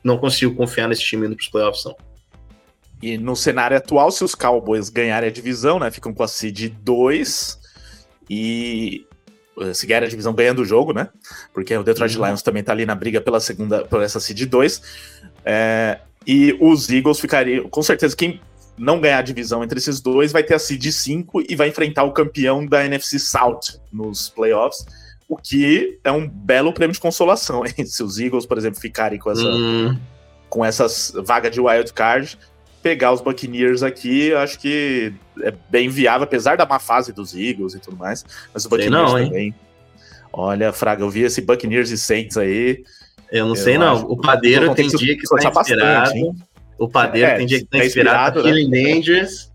[0.05, 1.96] não consigo confiar nesse time indo para os playoffs, não.
[3.03, 5.90] E no cenário atual, se os Cowboys ganharem a divisão, né?
[5.90, 7.59] Ficam com a seed 2
[8.28, 9.07] e
[9.59, 11.09] eh, se ganhar a divisão ganhando o jogo, né?
[11.53, 12.26] Porque o Detroit uhum.
[12.26, 14.82] Lions também tá ali na briga pela segunda, por essa seed 2.
[15.46, 18.38] É, e os Eagles ficariam, com certeza, quem
[18.81, 22.05] não ganhar a divisão entre esses dois, vai ter a seed 5 e vai enfrentar
[22.05, 24.87] o campeão da NFC South nos playoffs,
[25.28, 27.85] o que é um belo prêmio de consolação, hein?
[27.85, 29.99] Se os Eagles, por exemplo, ficarem com essa, hum.
[30.49, 32.39] com essas vaga de wild card,
[32.83, 35.12] pegar os Buccaneers aqui, acho que
[35.43, 39.12] é bem viável, apesar da má fase dos Eagles e tudo mais, mas o Buccaneers
[39.12, 39.55] não, também.
[40.33, 42.83] Olha, Fraga, eu vi esse Buccaneers e Saints aí.
[43.31, 44.01] Eu não eu sei, não.
[44.03, 45.51] O padeiro tem dia que está.
[45.51, 46.35] Bastante,
[46.81, 48.51] o padeiro é, tem dia que tá, inspirado, inspirado né?
[48.51, 49.51] Killing Dangerous.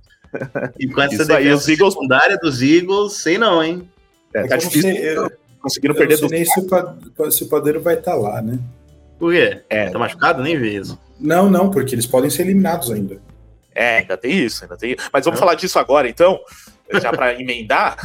[0.78, 1.94] E com essa defesa aí, os Eagles...
[1.94, 3.90] secundária dos Eagles, sei não, hein?
[4.34, 4.90] É, tá difícil.
[4.90, 6.28] eu, conseguiram perder do.
[6.28, 8.60] Nem se o, se o padeiro vai estar tá lá, né?
[9.18, 9.62] Por quê?
[9.70, 9.90] É.
[9.90, 10.44] Tá machucado?
[10.44, 11.00] Nem vi isso.
[11.20, 13.20] Não, não, porque eles podem ser eliminados ainda.
[13.74, 14.96] É, ainda tem isso, ainda tem.
[15.12, 15.40] Mas vamos é.
[15.40, 16.40] falar disso agora, então
[16.94, 17.98] já para emendar,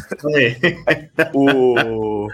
[1.35, 2.29] o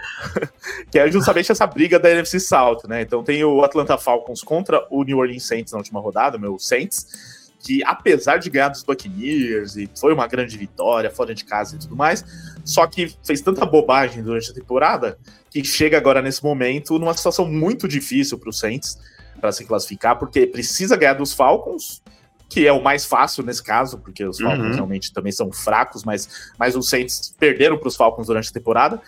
[0.89, 3.01] que é justamente essa briga da NFC South, né?
[3.01, 7.51] Então tem o Atlanta Falcons contra o New Orleans Saints na última rodada, meu Saints,
[7.59, 11.79] que apesar de ganhar dos Buccaneers e foi uma grande vitória fora de casa e
[11.79, 12.23] tudo mais,
[12.63, 15.17] só que fez tanta bobagem durante a temporada
[15.49, 18.97] que chega agora nesse momento numa situação muito difícil para os Saints
[19.39, 22.01] para se classificar, porque precisa ganhar dos Falcons
[22.49, 24.73] que é o mais fácil nesse caso, porque os Falcons uhum.
[24.73, 29.01] realmente também são fracos, mas, mas os Saints perderam para os Falcons durante a temporada.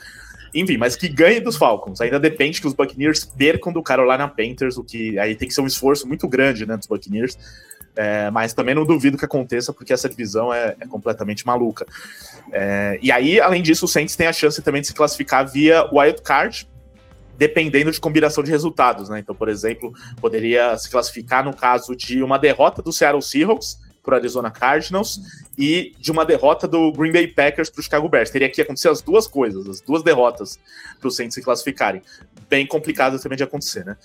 [0.54, 2.02] Enfim, mas que ganhe dos Falcons.
[2.02, 5.62] Ainda depende que os Buccaneers percam do Carolina Panthers, o que aí tem que ser
[5.62, 7.38] um esforço muito grande né, dos Buccaneers.
[7.96, 11.86] É, mas também não duvido que aconteça, porque essa divisão é, é completamente maluca.
[12.52, 15.84] É, e aí, além disso, o Saints tem a chance também de se classificar via
[15.92, 16.68] wild card,
[17.40, 19.20] dependendo de combinação de resultados, né?
[19.20, 24.16] Então, por exemplo, poderia se classificar no caso de uma derrota do Seattle Seahawks para
[24.16, 25.22] o Arizona Cardinals
[25.58, 28.30] e de uma derrota do Green Bay Packers para o Chicago Bears.
[28.30, 30.60] Teria que acontecer as duas coisas, as duas derrotas
[31.00, 32.02] para os Saints se classificarem.
[32.50, 33.96] Bem complicado também de acontecer, né?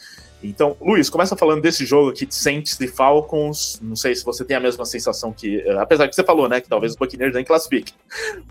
[0.43, 3.81] Então, Luiz, começa falando desse jogo aqui de Saints e Falcons.
[3.81, 5.61] Não sei se você tem a mesma sensação que.
[5.61, 6.61] Eh, apesar que você falou, né?
[6.61, 7.95] Que talvez os Buccaneers nem classifiquem.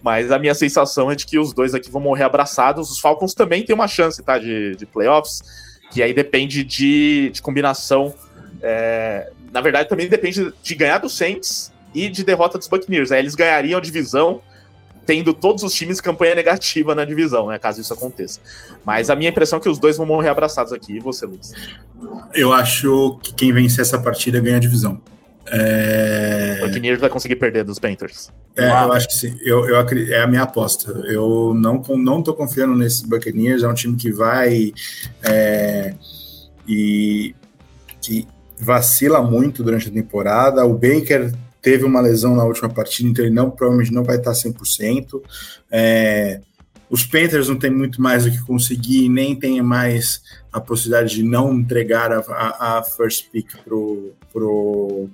[0.01, 2.89] Mas a minha sensação é de que os dois aqui vão morrer abraçados.
[2.89, 4.39] Os Falcons também têm uma chance, tá?
[4.39, 5.43] De, de playoffs.
[5.91, 8.15] Que aí depende de, de combinação.
[8.61, 13.11] É, na verdade, também depende de ganhar do Saints e de derrota dos Buccaneers.
[13.11, 14.41] Aí eles ganhariam a divisão
[15.05, 17.59] tendo todos os times campanha negativa na divisão, né?
[17.59, 18.39] Caso isso aconteça.
[18.85, 20.97] Mas a minha impressão é que os dois vão morrer abraçados aqui.
[20.97, 21.51] E você, Luiz?
[22.33, 25.01] Eu acho que quem vencer essa partida ganha a divisão.
[25.47, 26.59] É...
[26.61, 28.31] O Buccaneers vai conseguir perder dos Panthers.
[28.55, 29.37] É, eu acho que sim.
[29.41, 30.91] Eu, eu, é a minha aposta.
[31.05, 33.63] Eu não, não tô confiando nesse Buccaneers.
[33.63, 34.73] É um time que vai
[35.21, 35.95] é,
[36.67, 37.35] e
[38.01, 38.27] que
[38.59, 40.65] vacila muito durante a temporada.
[40.65, 41.33] O Baker
[41.63, 45.21] teve uma lesão na última partida, então ele não, provavelmente não vai estar 100%.
[45.71, 46.41] É,
[46.89, 51.23] os Panthers não tem muito mais o que conseguir, nem tem mais a possibilidade de
[51.23, 55.09] não entregar a, a, a first pick pro, pro,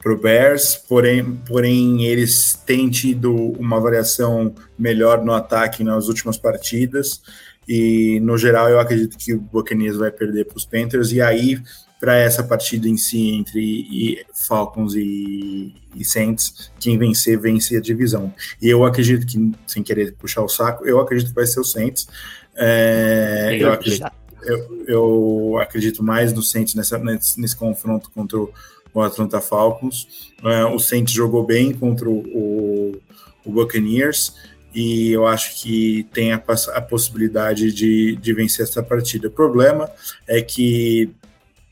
[0.00, 6.36] para o Bears, porém, porém eles têm tido uma variação melhor no ataque nas últimas
[6.36, 7.20] partidas.
[7.66, 11.12] E no geral, eu acredito que o Buccaneers vai perder para os Panthers.
[11.12, 11.60] E aí,
[12.00, 18.32] para essa partida em si entre Falcons e, e Saints, quem vencer, vence a divisão.
[18.62, 21.64] E eu acredito que, sem querer puxar o saco, eu acredito que vai ser o
[21.64, 22.08] Saints.
[22.54, 24.10] É, eu, acredito,
[24.42, 28.52] eu, eu, acredito mais no Saints nessa, nesse, nesse confronto contra o,
[28.94, 30.32] o Atlanta Falcons.
[30.44, 33.00] É, o Saints jogou bem contra o,
[33.44, 34.34] o Buccaneers
[34.72, 36.42] e eu acho que tem a,
[36.74, 39.26] a possibilidade de, de vencer essa partida.
[39.26, 39.90] O problema
[40.26, 41.10] é que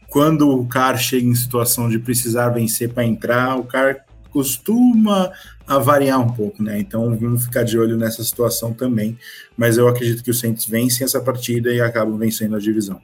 [0.08, 5.32] quando o cara chega em situação de precisar vencer para entrar, o cara costuma
[5.66, 6.78] a variar um pouco, né?
[6.78, 9.18] Então vamos ficar de olho nessa situação também.
[9.56, 13.00] Mas eu acredito que o Saints vencem essa partida e acabam vencendo a divisão.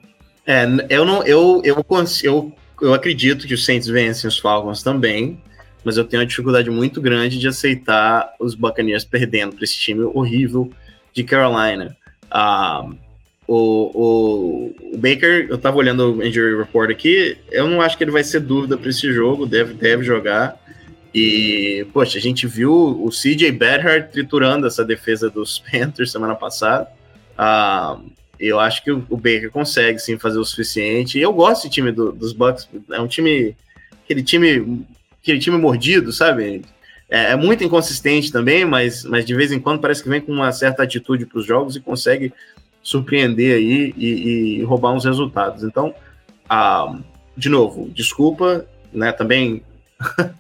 [0.46, 1.84] É, eu não, eu, eu,
[2.22, 5.40] eu, eu acredito que os Saints vencem os Falcons também,
[5.84, 10.02] mas eu tenho uma dificuldade muito grande de aceitar os Buccaneers perdendo para esse time
[10.02, 10.70] horrível
[11.12, 11.96] de Carolina.
[12.30, 12.88] Ah,
[13.46, 13.54] o,
[13.94, 18.10] o, o, Baker, eu tava olhando o injury report aqui, eu não acho que ele
[18.10, 20.60] vai ser dúvida para esse jogo, deve, deve jogar.
[21.14, 26.88] E, poxa, a gente viu o CJ Beathard triturando essa defesa dos Panthers semana passada.
[27.36, 27.98] Ah,
[28.38, 31.18] eu acho que o, Baker consegue sim fazer o suficiente.
[31.18, 33.56] Eu gosto do time do, dos Bucks, é um time,
[34.04, 34.84] aquele time,
[35.20, 36.62] aquele time mordido, sabe?
[37.10, 40.32] É, é, muito inconsistente também, mas, mas de vez em quando parece que vem com
[40.32, 42.32] uma certa atitude para os jogos e consegue
[42.82, 45.62] surpreender aí e, e roubar uns resultados.
[45.62, 45.94] Então,
[46.48, 46.98] ah,
[47.36, 49.12] de novo, desculpa, né?
[49.12, 49.62] Também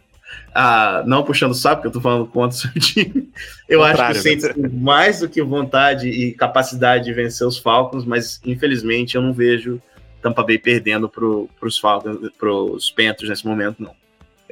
[0.54, 3.30] ah, não puxando o saco, porque eu tô falando contra o seu time.
[3.68, 4.52] Eu acho que o Saints né?
[4.54, 9.32] tem mais do que vontade e capacidade de vencer os Falcons, mas infelizmente eu não
[9.32, 9.80] vejo
[10.20, 11.26] Tampa Bay perdendo para
[11.66, 14.01] os Falcons, pros Panthers nesse momento, não.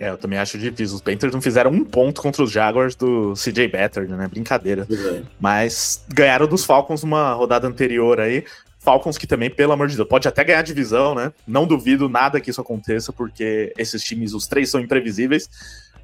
[0.01, 0.97] É, eu também acho difícil.
[0.97, 4.27] Os Panthers não fizeram um ponto contra os Jaguars do CJ Beathard, né?
[4.29, 4.89] Brincadeira.
[4.91, 5.23] É.
[5.39, 8.43] Mas ganharam dos Falcons numa rodada anterior aí.
[8.79, 11.31] Falcons que também, pelo amor de Deus, pode até ganhar divisão, né?
[11.47, 15.51] Não duvido nada que isso aconteça, porque esses times, os três, são imprevisíveis.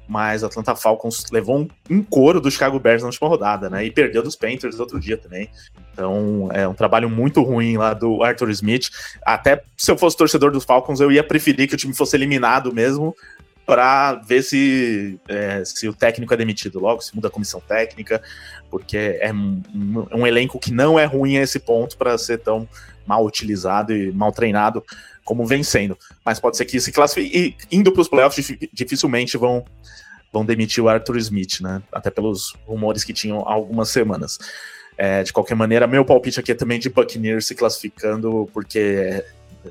[0.07, 3.83] Mas Atlanta Falcons levou um, um couro do Chicago Bears na última rodada, né?
[3.83, 5.49] E perdeu dos Panthers outro dia também.
[5.91, 8.89] Então é um trabalho muito ruim lá do Arthur Smith.
[9.25, 12.71] Até se eu fosse torcedor dos Falcons, eu ia preferir que o time fosse eliminado
[12.71, 13.15] mesmo,
[13.67, 18.23] para ver se, é, se o técnico é demitido logo, se muda a comissão técnica,
[18.71, 19.61] porque é um,
[20.13, 22.65] um, elenco que não é ruim a esse ponto para ser tão
[23.05, 24.81] mal utilizado e mal treinado
[25.25, 25.97] como vem sendo.
[26.23, 29.65] Mas pode ser que se classifique e indo para os playoffs dificilmente vão
[30.31, 31.81] vão demitir o Arthur Smith, né?
[31.91, 34.37] Até pelos rumores que tinham há algumas semanas.
[34.97, 39.23] É, de qualquer maneira, meu palpite aqui é também de Buccaneers se classificando, porque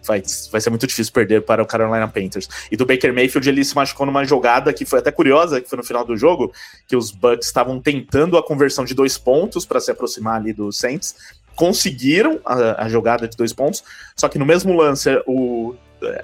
[0.07, 2.49] vai, vai ser muito difícil perder para o Carolina Panthers.
[2.71, 5.79] E do Baker Mayfield, ele se machucou numa jogada que foi até curiosa, que foi
[5.79, 6.53] no final do jogo,
[6.87, 10.73] que os Bucks estavam tentando a conversão de dois pontos para se aproximar ali do
[10.73, 11.15] Saints.
[11.55, 13.83] Conseguiram a, a, jogada de dois pontos,
[14.15, 15.75] só que no mesmo lance o,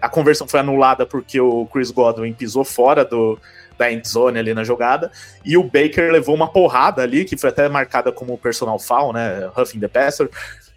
[0.00, 3.38] a conversão foi anulada porque o Chris Godwin pisou fora do,
[3.78, 5.10] da endzone ali na jogada,
[5.44, 9.50] e o Baker levou uma porrada ali, que foi até marcada como personal foul, né,
[9.54, 10.28] roughing the passer,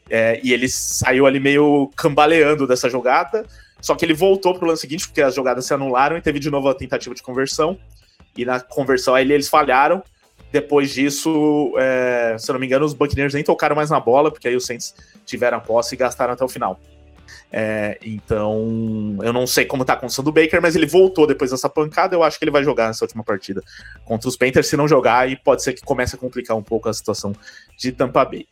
[0.10, 3.46] é, e ele saiu ali meio cambaleando dessa jogada.
[3.82, 6.40] Só que ele voltou para o lance seguinte, porque as jogadas se anularam e teve
[6.40, 7.78] de novo a tentativa de conversão.
[8.36, 10.04] E na conversão aí eles falharam.
[10.52, 14.32] Depois disso, é, se eu não me engano, os Buccaneers nem tocaram mais na bola,
[14.32, 14.96] porque aí os Saints
[15.26, 16.80] tiveram a posse e gastaram até o final.
[17.52, 21.52] É, então, eu não sei como tá a condição do Baker, mas ele voltou depois
[21.52, 22.16] dessa pancada.
[22.16, 23.62] Eu acho que ele vai jogar nessa última partida
[24.04, 24.68] contra os Panthers.
[24.68, 27.34] Se não jogar, e pode ser que comece a complicar um pouco a situação
[27.78, 28.48] de Tampa Bay.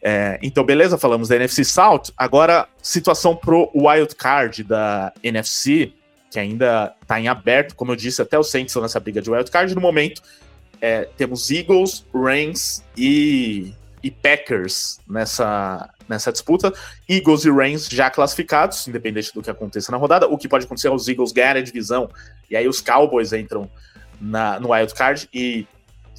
[0.00, 2.04] É, então, beleza, falamos da NFC South.
[2.16, 5.92] Agora, situação pro wild card da NFC,
[6.30, 9.50] que ainda está em aberto, como eu disse, até o Saints nessa briga de wild
[9.50, 9.74] card.
[9.74, 10.22] No momento,
[10.80, 13.72] é, temos Eagles, Rams e,
[14.02, 16.72] e Packers nessa, nessa disputa.
[17.08, 20.28] Eagles e Rams já classificados, independente do que aconteça na rodada.
[20.28, 22.08] O que pode acontecer é os Eagles ganharem a divisão
[22.50, 23.68] e aí os Cowboys entram
[24.20, 25.66] na, no wild card e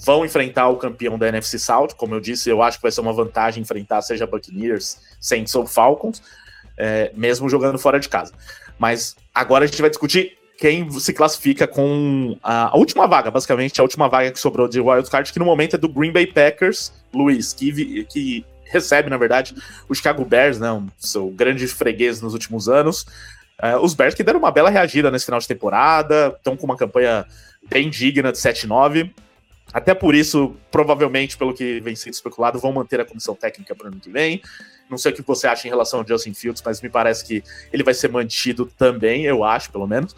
[0.04, 1.90] vão enfrentar o campeão da NFC South.
[1.98, 5.66] Como eu disse, eu acho que vai ser uma vantagem enfrentar seja Buccaneers, Saints ou
[5.66, 6.22] Falcons,
[6.78, 8.34] é, mesmo jogando fora de casa.
[8.78, 13.80] Mas agora a gente vai discutir quem se classifica com a, a, última vaga, basicamente,
[13.80, 16.92] a última vaga que sobrou de wildcard, que no momento é do Green Bay Packers,
[17.14, 19.56] Luiz, que, que recebe, na verdade,
[19.88, 23.06] o Chicago Bears, né, um, seu grande freguês nos últimos anos.
[23.62, 26.78] É, os Bears que deram uma bela reagida nesse final de temporada, estão com uma
[26.78, 27.26] campanha
[27.70, 29.12] bem digna de 7-9
[29.74, 33.86] Até por isso, provavelmente, pelo que vem sendo especulado, vão manter a comissão técnica para
[33.86, 34.42] o ano que vem.
[34.90, 37.44] Não sei o que você acha em relação ao Justin Fields, mas me parece que
[37.72, 40.16] ele vai ser mantido também, eu acho, pelo menos.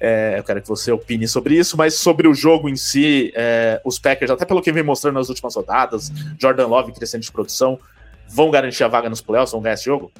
[0.00, 3.80] É, eu quero que você opine sobre isso, mas sobre o jogo em si, é,
[3.84, 7.78] os Packers, até pelo que vem mostrando nas últimas rodadas, Jordan Love crescendo de produção,
[8.28, 10.12] vão garantir a vaga nos playoffs, vão ganhar esse jogo?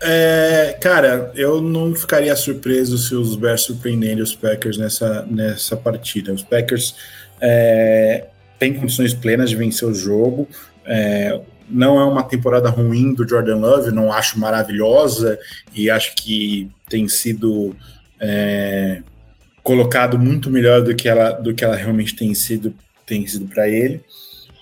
[0.00, 6.32] É, cara, eu não ficaria surpreso se os Bears surpreenderem os Packers nessa, nessa partida.
[6.32, 6.94] Os Packers
[7.42, 8.28] é,
[8.58, 10.48] têm condições plenas de vencer o jogo.
[10.86, 15.38] É, não é uma temporada ruim do Jordan Love, não acho maravilhosa
[15.74, 17.74] e acho que tem sido
[18.20, 19.02] é,
[19.62, 22.74] colocado muito melhor do que ela, do que ela realmente tem sido,
[23.04, 24.04] tem sido para ele.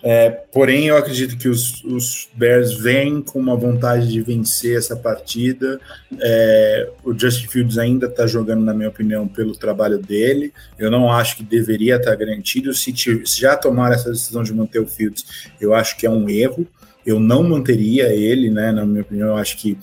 [0.03, 4.96] É, porém, eu acredito que os, os, Bears vêm com uma vontade de vencer essa
[4.96, 5.78] partida.
[6.18, 10.53] É, o Justin Fields ainda está jogando, na minha opinião, pelo trabalho dele.
[10.78, 12.72] Eu não acho que deveria estar tá garantido.
[12.72, 16.28] Se, se já tomaram essa decisão de manter o Fields, eu acho que é um
[16.28, 16.66] erro.
[17.05, 18.72] Eu não manteria ele, né?
[18.72, 19.76] Na minha opinião, eu acho que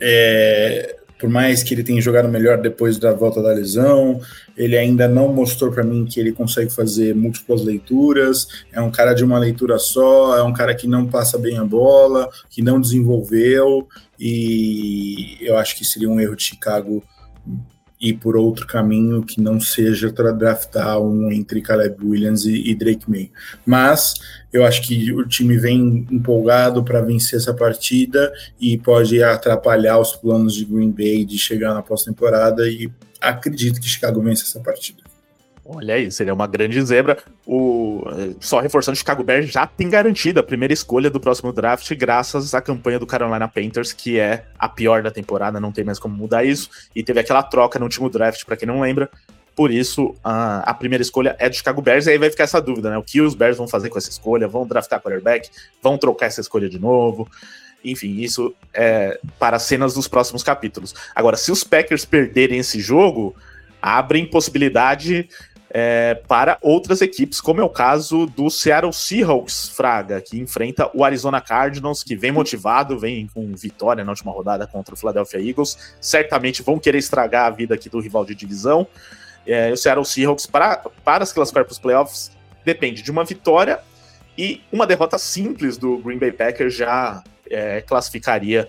[0.00, 4.20] é, por mais que ele tenha jogado melhor depois da volta da lesão,
[4.56, 8.48] ele ainda não mostrou para mim que ele consegue fazer múltiplas leituras.
[8.72, 11.64] É um cara de uma leitura só, é um cara que não passa bem a
[11.64, 13.86] bola, que não desenvolveu,
[14.18, 17.04] e eu acho que seria um erro de Chicago
[18.02, 23.08] ir por outro caminho que não seja draftar um entre Caleb Williams e, e, Drake
[23.08, 23.30] May.
[23.64, 24.14] Mas
[24.52, 30.16] eu acho que o time vem empolgado para vencer essa partida e pode atrapalhar os
[30.16, 32.90] planos de Green Bay de chegar na pós-temporada e
[33.20, 35.01] acredito que Chicago vence essa partida.
[35.64, 37.18] Olha aí, seria uma grande zebra.
[37.46, 38.02] O,
[38.40, 42.52] só reforçando, o Chicago Bears já tem garantida a primeira escolha do próximo draft, graças
[42.52, 46.16] à campanha do Carolina Panthers, que é a pior da temporada, não tem mais como
[46.16, 46.68] mudar isso.
[46.96, 49.08] E teve aquela troca no último draft, para quem não lembra.
[49.54, 52.60] Por isso, a, a, primeira escolha é do Chicago Bears, e aí vai ficar essa
[52.60, 52.98] dúvida, né?
[52.98, 54.48] O que os Bears vão fazer com essa escolha?
[54.48, 55.48] Vão draftar quarterback?
[55.80, 57.28] Vão trocar essa escolha de novo?
[57.84, 60.94] Enfim, isso é para cenas dos próximos capítulos.
[61.14, 63.36] Agora, se os Packers perderem esse jogo,
[63.80, 65.28] abrem possibilidade
[65.74, 71.02] é, para outras equipes, como é o caso do Seattle Seahawks, Fraga, que enfrenta o
[71.02, 75.94] Arizona Cardinals, que vem motivado, vem com vitória na última rodada contra o Philadelphia Eagles.
[75.98, 78.86] Certamente vão querer estragar a vida aqui do rival de divisão.
[79.46, 82.30] É, o Seattle Seahawks, para, para se classificar para os playoffs,
[82.66, 83.80] depende de uma vitória
[84.36, 88.68] e uma derrota simples do Green Bay Packers já é, classificaria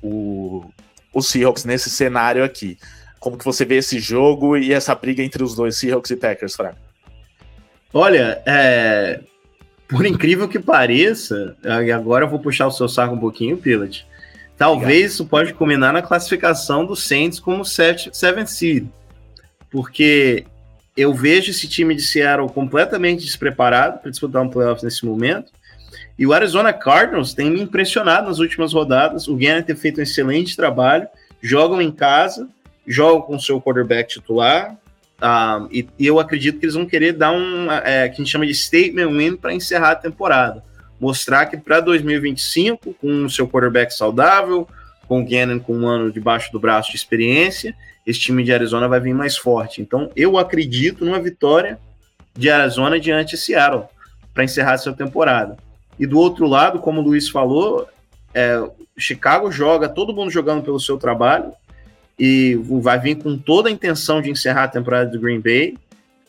[0.00, 0.64] o,
[1.12, 2.78] o Seahawks nesse cenário aqui.
[3.24, 6.54] Como que você vê esse jogo e essa briga entre os dois, Seahawks e Packers,
[6.54, 6.76] Fraga?
[7.90, 9.20] Olha, é...
[9.88, 14.06] por incrível que pareça, e agora eu vou puxar o seu saco um pouquinho, Pilot.
[14.58, 15.06] Talvez Obrigado.
[15.06, 18.10] isso pode culminar na classificação do Saints como 7
[18.46, 18.88] seed.
[19.70, 20.44] Porque
[20.94, 25.50] eu vejo esse time de Seattle completamente despreparado para disputar um playoff nesse momento.
[26.18, 29.28] E o Arizona Cardinals tem me impressionado nas últimas rodadas.
[29.28, 31.08] O Gannon tem feito um excelente trabalho.
[31.40, 32.50] Jogam em casa,
[32.86, 34.76] jogam com seu quarterback titular.
[35.22, 38.30] Um, e, e, eu acredito que eles vão querer dar um é, que a gente
[38.30, 40.62] chama de statement win para encerrar a temporada.
[41.00, 44.68] Mostrar que para 2025, com o seu quarterback saudável,
[45.06, 47.74] com o Gannon com um ano debaixo do braço de experiência,
[48.06, 49.80] esse time de Arizona vai vir mais forte.
[49.80, 51.78] Então, eu acredito numa vitória
[52.36, 53.84] de Arizona diante de Seattle
[54.32, 55.56] para encerrar essa temporada.
[55.98, 57.88] E do outro lado, como o Luiz falou,
[58.34, 58.60] é,
[58.96, 61.52] Chicago joga, todo mundo jogando pelo seu trabalho,
[62.18, 65.76] e vai vir com toda a intenção de encerrar a temporada do Green Bay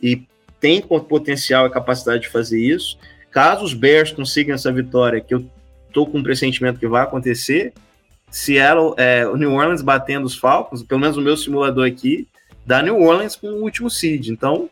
[0.02, 0.24] e
[0.60, 2.98] tem potencial e capacidade de fazer isso.
[3.30, 5.46] Caso os Bears consigam essa vitória, que eu
[5.94, 7.74] tô com um pressentimento que vai acontecer,
[8.30, 12.28] Seattle, é, o New Orleans batendo os Falcons, pelo menos o meu simulador aqui,
[12.66, 14.28] dá New Orleans com o último seed.
[14.28, 14.70] Então,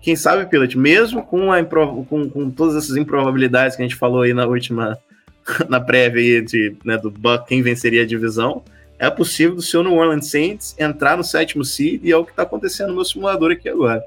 [0.00, 4.22] quem sabe, Pilot, mesmo com, a com, com todas essas improbabilidades que a gente falou
[4.22, 4.98] aí na última,
[5.68, 8.64] na prévia de, né, do Buck, quem venceria a divisão,
[8.98, 12.32] é possível do seu New Orleans Saints entrar no sétimo seed e é o que
[12.32, 14.04] está acontecendo no meu simulador aqui agora.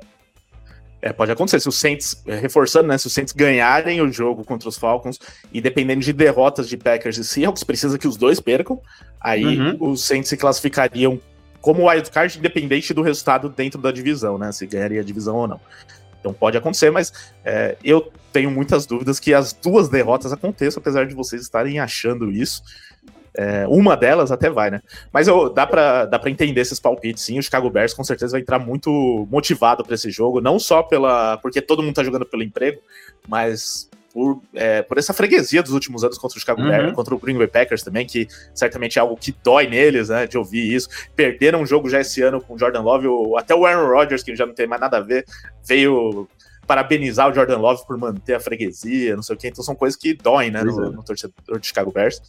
[1.02, 1.60] É, pode acontecer.
[1.60, 2.98] Se os Saints, é, reforçando, né?
[2.98, 5.20] Se os Saints ganharem o jogo contra os Falcons
[5.52, 8.80] e dependendo de derrotas de Packers e Seahawks, precisa que os dois percam.
[9.20, 9.78] Aí uhum.
[9.80, 11.20] os Saints se classificariam
[11.60, 14.52] como wildcard, independente do resultado dentro da divisão, né?
[14.52, 15.60] Se ganharia a divisão ou não.
[16.20, 17.12] Então pode acontecer, mas
[17.44, 22.32] é, eu tenho muitas dúvidas que as duas derrotas aconteçam, apesar de vocês estarem achando
[22.32, 22.62] isso.
[23.34, 24.82] É, uma delas até vai, né?
[25.12, 27.40] Mas eu, dá para dá pra entender esses palpites, sim.
[27.40, 31.38] O Chicago Bears com certeza vai entrar muito motivado para esse jogo, não só pela
[31.38, 32.82] porque todo mundo tá jogando pelo emprego,
[33.28, 36.68] mas por, é, por essa freguesia dos últimos anos contra o Chicago uhum.
[36.68, 40.28] Bears, contra o Green Bay Packers também, que certamente é algo que dói neles, né?
[40.28, 40.90] De ouvir isso.
[41.16, 44.24] Perderam um jogo já esse ano com o Jordan Love, o, até o Aaron Rodgers,
[44.24, 45.26] que já não tem mais nada a ver,
[45.66, 46.28] veio
[46.68, 49.48] parabenizar o Jordan Love por manter a freguesia, não sei o que.
[49.48, 50.90] Então são coisas que doem, né, no, é.
[50.90, 52.22] no torcedor de Chicago Bears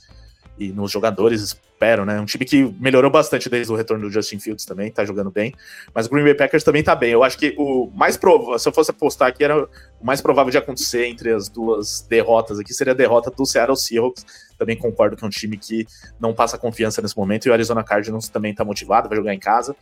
[0.62, 2.20] e nos jogadores, espero, né?
[2.20, 5.52] Um time que melhorou bastante desde o retorno do Justin Fields também, tá jogando bem.
[5.94, 7.10] Mas o Green Bay Packers também tá bem.
[7.10, 9.68] Eu acho que o mais provável, se eu fosse apostar aqui, era o
[10.04, 14.24] mais provável de acontecer entre as duas derrotas aqui, seria a derrota do Seattle Seahawks.
[14.58, 15.86] Também concordo que é um time que
[16.20, 19.40] não passa confiança nesse momento, e o Arizona Cardinals também tá motivado, vai jogar em
[19.40, 19.74] casa.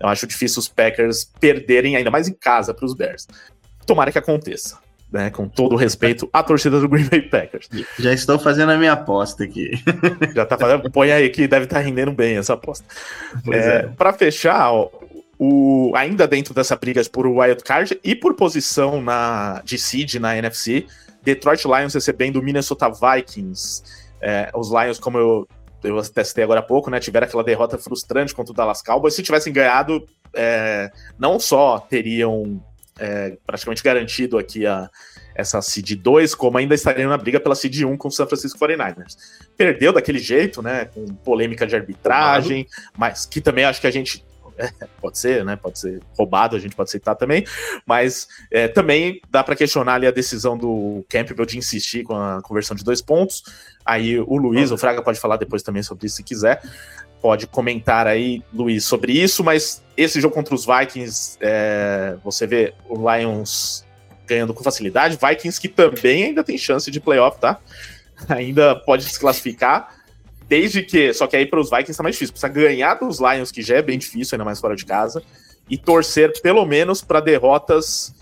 [0.00, 3.26] Eu acho difícil os Packers perderem, ainda mais em casa, para os Bears.
[3.86, 5.30] Tomara que aconteça né?
[5.30, 7.68] Com todo o respeito à torcida do Green Bay Packers.
[7.98, 9.70] Já estou fazendo a minha aposta aqui.
[10.34, 10.90] Já tá fazendo.
[10.90, 12.84] Põe aí que deve estar tá rendendo bem essa aposta.
[13.50, 13.82] É, é.
[13.86, 14.90] Para fechar, ó,
[15.38, 20.36] o, ainda dentro dessa briga por Wild Card e por posição na, de seed na
[20.36, 20.86] NFC,
[21.22, 23.82] Detroit Lions recebendo o Minnesota Vikings.
[24.20, 25.48] É, os Lions, como eu,
[25.84, 26.98] eu testei agora há pouco, né?
[27.00, 29.14] Tiveram aquela derrota frustrante contra o Dallas Cowboys.
[29.14, 30.04] Se tivessem ganhado,
[30.34, 32.60] é, não só teriam
[32.98, 34.90] é, praticamente garantido aqui a,
[35.34, 38.58] essa seed 2, como ainda estariam na briga pela seed 1 com o San Francisco
[38.58, 39.16] 49ers.
[39.56, 44.24] Perdeu daquele jeito, né, com polêmica de arbitragem, mas que também acho que a gente
[44.58, 44.70] é,
[45.00, 45.56] pode ser, né?
[45.56, 47.46] Pode ser roubado, a gente pode aceitar também,
[47.86, 52.42] mas é, também dá para questionar ali a decisão do Campbell de insistir com a
[52.42, 53.42] conversão de dois pontos.
[53.86, 56.60] Aí o Luiz, o Fraga pode falar depois também sobre isso se quiser
[57.20, 62.74] pode comentar aí, Luiz, sobre isso, mas esse jogo contra os Vikings, é, você vê
[62.88, 63.84] o Lions
[64.26, 67.58] ganhando com facilidade, Vikings que também ainda tem chance de playoff, tá?
[68.28, 69.94] Ainda pode se classificar,
[70.48, 73.52] desde que, só que aí para os Vikings tá mais difícil, precisa ganhar dos Lions,
[73.52, 75.22] que já é bem difícil, ainda mais fora de casa,
[75.70, 78.12] e torcer pelo menos para derrotas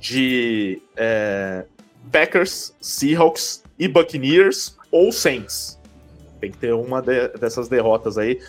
[0.00, 1.64] de é,
[2.10, 5.77] Packers, Seahawks e Buccaneers ou Saints
[6.38, 8.40] tem que ter uma de, dessas derrotas aí.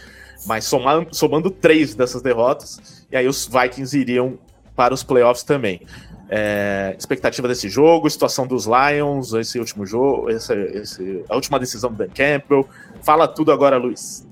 [0.46, 4.38] Mas somando, três dessas derrotas, e aí os Vikings iriam
[4.76, 5.82] para os playoffs também.
[6.30, 11.92] É, expectativa desse jogo, situação dos Lions, esse último jogo, esse, esse, a última decisão
[11.92, 12.68] do Dan Campbell.
[13.02, 14.26] Fala tudo agora, Luiz.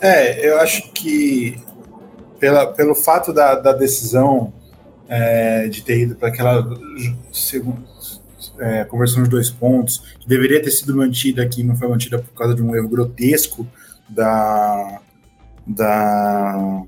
[0.00, 1.62] É, eu acho que
[2.40, 4.52] pela, pelo fato da, da decisão
[5.08, 6.66] é, de ter ido para aquela
[7.32, 7.80] segunda
[8.58, 12.32] é, conversão de dois pontos, que deveria ter sido mantida aqui, não foi mantida por
[12.34, 13.66] causa de um erro grotesco
[14.08, 15.00] da,
[15.66, 16.82] da,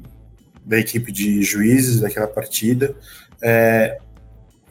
[0.64, 2.94] da equipe de juízes daquela partida.
[3.42, 3.98] É,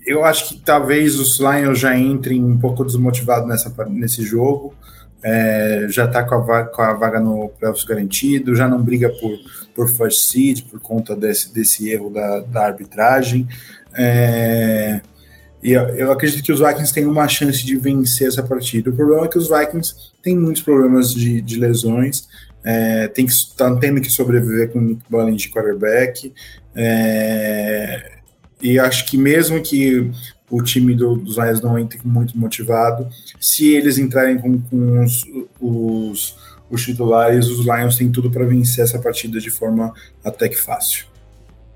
[0.06, 4.74] eu acho que talvez os Lions já entrem um pouco desmotivados nessa, nesse jogo.
[5.22, 9.38] É, já está com, com, a vaga no playoffs garantido, já não briga por,
[9.76, 13.48] por first seed por conta desse, desse erro da, da arbitragem.
[13.94, 15.02] É,
[15.62, 18.90] e eu acredito que os Vikings têm uma chance de vencer essa partida.
[18.90, 19.94] O problema é que os Vikings
[20.24, 22.28] têm muitos problemas de, de lesões,
[22.64, 26.34] é, tem que, tá, tendo que sobreviver com o Nick Bullen de quarterback.
[26.76, 28.20] É,
[28.62, 30.10] e acho que mesmo que
[30.50, 33.08] o time do, dos Lions não entre muito motivado,
[33.40, 35.26] se eles entrarem com, com os,
[35.60, 36.38] os,
[36.70, 39.94] os titulares, os Lions têm tudo para vencer essa partida de forma
[40.24, 41.09] até que fácil.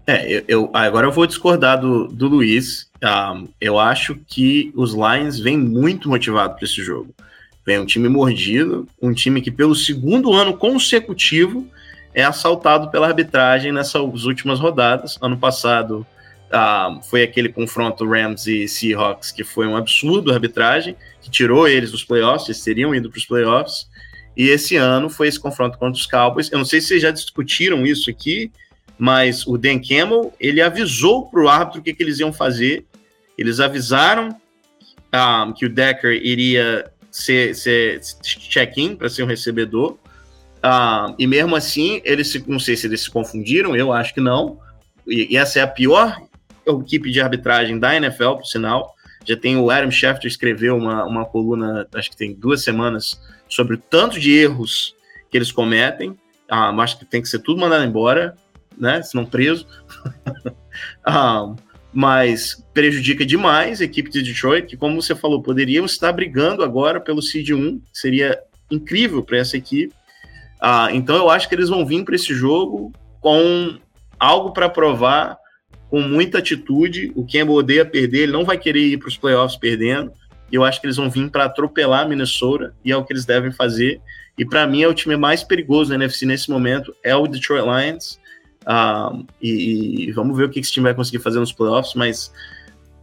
[0.05, 2.89] É, eu, eu, agora eu vou discordar do, do Luiz.
[3.01, 7.13] Um, eu acho que os Lions vêm muito motivados para esse jogo.
[7.65, 11.65] Vem um time mordido, um time que pelo segundo ano consecutivo
[12.13, 15.17] é assaltado pela arbitragem nessas últimas rodadas.
[15.21, 16.05] Ano passado
[16.51, 21.65] um, foi aquele confronto Rams e Seahawks que foi um absurdo a arbitragem, que tirou
[21.65, 23.87] eles dos playoffs, eles teriam ido para os playoffs.
[24.35, 26.51] E esse ano foi esse confronto contra os Cowboys.
[26.51, 28.51] Eu não sei se vocês já discutiram isso aqui,
[28.97, 32.85] mas o Dan Campbell, ele avisou para o árbitro o que, que, eles iam fazer.
[33.37, 34.35] Eles avisaram um,
[35.11, 39.97] ah, que o Decker iria ser, ser check-in para ser um recebedor.
[40.63, 44.21] Uh, e mesmo assim, eles se, não sei se eles se confundiram, eu acho que
[44.21, 44.59] não.
[45.05, 46.17] E, e essa é a pior
[46.65, 48.95] equipe de arbitragem da NFL, por sinal.
[49.25, 53.19] Já tem o Adam Schefter escreveu uma, uma coluna, acho que tem duas semanas,
[53.49, 54.95] sobre o tanto de erros
[55.29, 56.11] que eles cometem.
[56.51, 58.35] Uh, acho que tem que ser tudo mandado embora
[58.77, 59.01] né?
[59.01, 59.67] Se não preso.
[61.05, 61.53] ah,
[61.93, 66.99] mas prejudica demais a equipe de Detroit, que, como você falou, poderiam estar brigando agora
[66.99, 68.39] pelo Seed 1, seria
[68.71, 69.93] incrível para essa equipe.
[70.59, 73.77] Ah, então eu acho que eles vão vir para esse jogo com
[74.19, 75.37] algo para provar,
[75.89, 77.11] com muita atitude.
[77.15, 80.11] O Campbell odeia perder, ele não vai querer ir para os playoffs perdendo.
[80.51, 83.25] Eu acho que eles vão vir para atropelar a Minnesota e é o que eles
[83.25, 84.01] devem fazer.
[84.37, 87.63] E para mim é o time mais perigoso da NFC nesse momento é o Detroit
[87.63, 88.19] Lions.
[89.41, 92.31] E, e, vamos ver o que esse time vai conseguir fazer nos playoffs, mas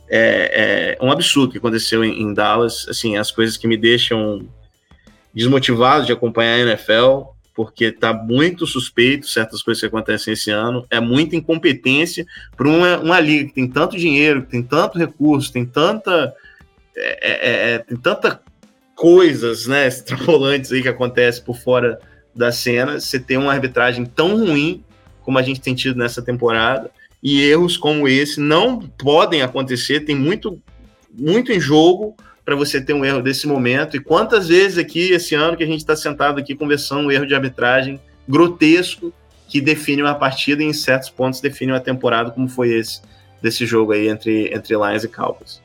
[0.08, 2.86] é, é um absurdo o que aconteceu em, em, Dallas.
[2.88, 4.46] Assim, as coisas que me deixam
[5.34, 7.22] desmotivado de acompanhar a NFL,
[7.54, 12.26] porque tá muito suspeito certas coisas que acontecem esse ano, é muita incompetência
[12.56, 16.34] para uma, uma liga que tem tanto dinheiro, tem tanto recurso, tem tanta
[16.96, 18.40] é, é, é, tem tanta
[18.94, 21.98] coisas, né, extrapolantes aí que acontece por fora
[22.34, 24.84] da cena, você tem uma arbitragem tão ruim
[25.31, 26.90] como a gente tem tido nessa temporada,
[27.23, 30.61] e erros como esse não podem acontecer, tem muito
[31.16, 33.97] muito em jogo para você ter um erro desse momento.
[33.97, 37.27] E quantas vezes aqui esse ano que a gente está sentado aqui conversando um erro
[37.27, 39.12] de arbitragem grotesco
[39.47, 43.01] que define uma partida e em certos pontos define uma temporada, como foi esse
[43.40, 45.62] desse jogo aí entre, entre Lions e Cowboys.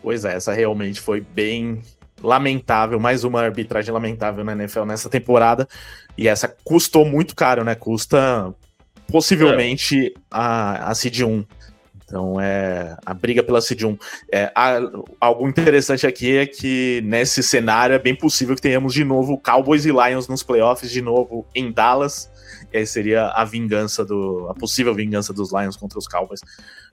[0.00, 1.82] Pois é, essa realmente foi bem
[2.22, 5.68] lamentável, mais uma arbitragem lamentável na NFL nessa temporada.
[6.16, 7.74] E essa custou muito caro, né?
[7.74, 8.54] Custa
[9.08, 10.12] possivelmente é.
[10.30, 11.44] a, a Seed 1.
[12.04, 13.98] Então é a briga pela Seed 1.
[14.30, 14.78] É, a,
[15.18, 19.86] algo interessante aqui é que nesse cenário é bem possível que tenhamos de novo Cowboys
[19.86, 22.30] e Lions nos playoffs de novo em Dallas.
[22.70, 26.40] E aí seria a vingança do a possível vingança dos Lions contra os Cowboys.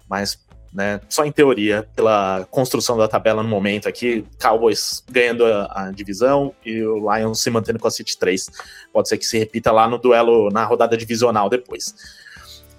[0.10, 0.40] Mas
[0.74, 5.92] né, só em teoria, pela construção da tabela no momento aqui, Cowboys ganhando a, a,
[5.92, 8.50] divisão e o Lions se mantendo com a City 3.
[8.94, 11.96] Pode ser que se repita lá no duelo, na rodada divisional depois.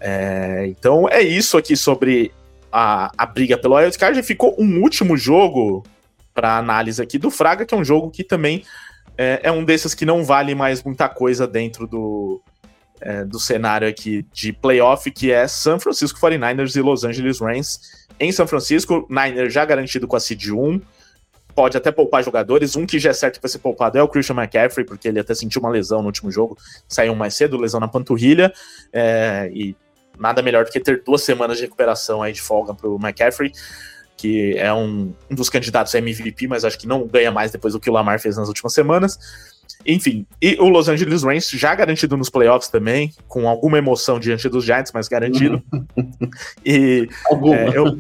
[0.01, 2.33] É, então é isso aqui sobre
[2.73, 4.23] a, a briga pelo wildcard.
[4.23, 5.85] Ficou um último jogo
[6.33, 8.65] para análise aqui do Fraga, que é um jogo que também
[9.19, 12.41] é, é, um desses que não vale mais muita coisa dentro do,
[13.01, 17.81] é, do cenário aqui de playoff, que é San Francisco 49ers e Los Angeles Rams.
[18.19, 20.81] Em São Francisco, Niners já garantido com a seed 1,
[21.55, 22.77] pode até poupar jogadores.
[22.77, 25.35] Um que já é certo vai ser poupado é o Christian McCaffrey, porque ele até
[25.35, 26.57] sentiu uma lesão no último jogo,
[26.89, 28.53] saiu mais cedo, lesão na panturrilha,
[28.93, 29.77] é, e
[30.19, 33.53] nada melhor do que ter duas semanas de recuperação aí de folga para o McCaffrey,
[34.17, 37.73] que é um, um, dos candidatos a MVP, mas acho que não ganha mais depois
[37.73, 39.19] do que o Lamar fez nas últimas semanas.
[39.87, 44.49] Enfim, e o Los Angeles Rams já garantido nos playoffs também, com alguma emoção diante
[44.49, 45.63] dos Giants, mas garantido.
[46.65, 47.09] e
[47.53, 47.99] é, eu,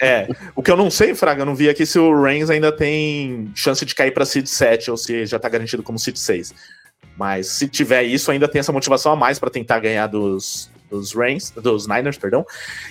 [0.00, 2.70] é, o que eu não sei, Fraga, eu não vi aqui se o Rams ainda
[2.70, 6.54] tem chance de cair para seed 7 ou se já está garantido como seed 6.
[7.16, 11.14] Mas se tiver isso, ainda tem essa motivação a mais para tentar ganhar dos, dos
[11.14, 12.46] Rams, dos Niners, perdão,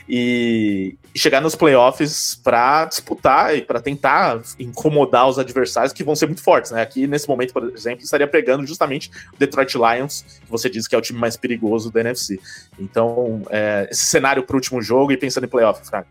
[0.08, 6.26] e, chegar nos playoffs para disputar e para tentar incomodar os adversários que vão ser
[6.26, 6.82] muito fortes, né?
[6.82, 10.96] Aqui nesse momento, por exemplo, estaria pegando justamente o Detroit Lions, que você disse que
[10.96, 12.40] é o time mais perigoso da NFC.
[12.80, 16.10] Então, é, esse cenário para o último jogo e pensando em playoff, Fraco.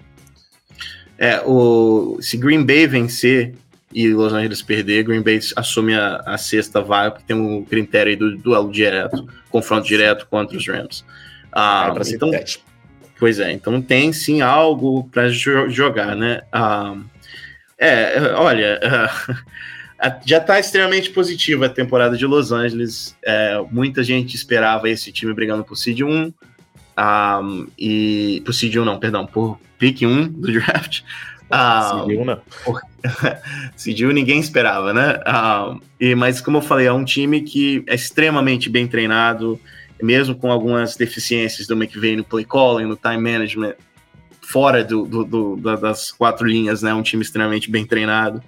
[1.18, 3.54] É, o, se Green Bay vencer
[3.94, 8.10] e Los Angeles perder, Green Bay assume a, a sexta vaga, porque tem um critério
[8.10, 11.04] aí do duelo direto, confronto direto contra os Rams.
[11.52, 12.30] Ah, é então,
[13.18, 16.42] pois é, então tem sim algo para jo jogar, né?
[16.50, 16.96] Ah,
[17.78, 18.80] é, olha,
[20.24, 23.16] já está extremamente positiva a temporada de Los Angeles.
[23.24, 26.32] É, muita gente esperava esse time brigando por Seed 1.
[26.94, 31.02] Um, e por Seed 1 não, perdão, por pick 1 do draft.
[31.50, 32.42] Um, Seed 1 não.
[33.76, 35.18] Seed 1 ninguém esperava, né?
[35.26, 39.60] Um, e, mas como eu falei, é um time que é extremamente bem treinado,
[40.02, 43.74] mesmo com algumas deficiências do McVay no play calling, no time management,
[44.40, 46.92] fora do, do, do, das quatro linhas, né?
[46.92, 48.42] Um time extremamente bem treinado.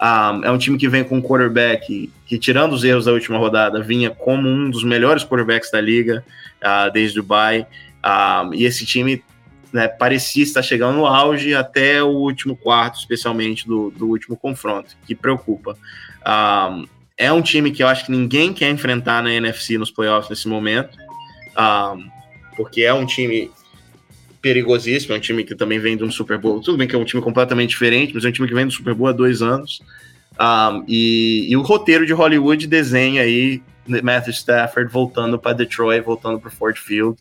[0.00, 3.38] Um, é um time que vem com um quarterback que, tirando os erros da última
[3.38, 6.24] rodada, vinha como um dos melhores quarterbacks da liga
[6.62, 7.24] uh, desde o.
[7.24, 9.24] Um, e esse time
[9.72, 14.96] né, parecia estar chegando no auge até o último quarto, especialmente do, do último confronto,
[15.06, 15.76] que preocupa.
[16.26, 16.86] Um,
[17.16, 20.46] é um time que eu acho que ninguém quer enfrentar na NFC nos playoffs nesse
[20.46, 20.96] momento,
[21.56, 22.08] um,
[22.56, 23.50] porque é um time
[24.42, 26.60] perigosíssimo, é um time que também vem de um Super Bowl.
[26.60, 28.72] Tudo bem que é um time completamente diferente, mas é um time que vem do
[28.72, 29.80] Super Bowl há dois anos.
[30.38, 36.38] Um, e, e, o roteiro de Hollywood desenha aí Matthew Stafford voltando para Detroit, voltando
[36.38, 37.16] para Ford Field.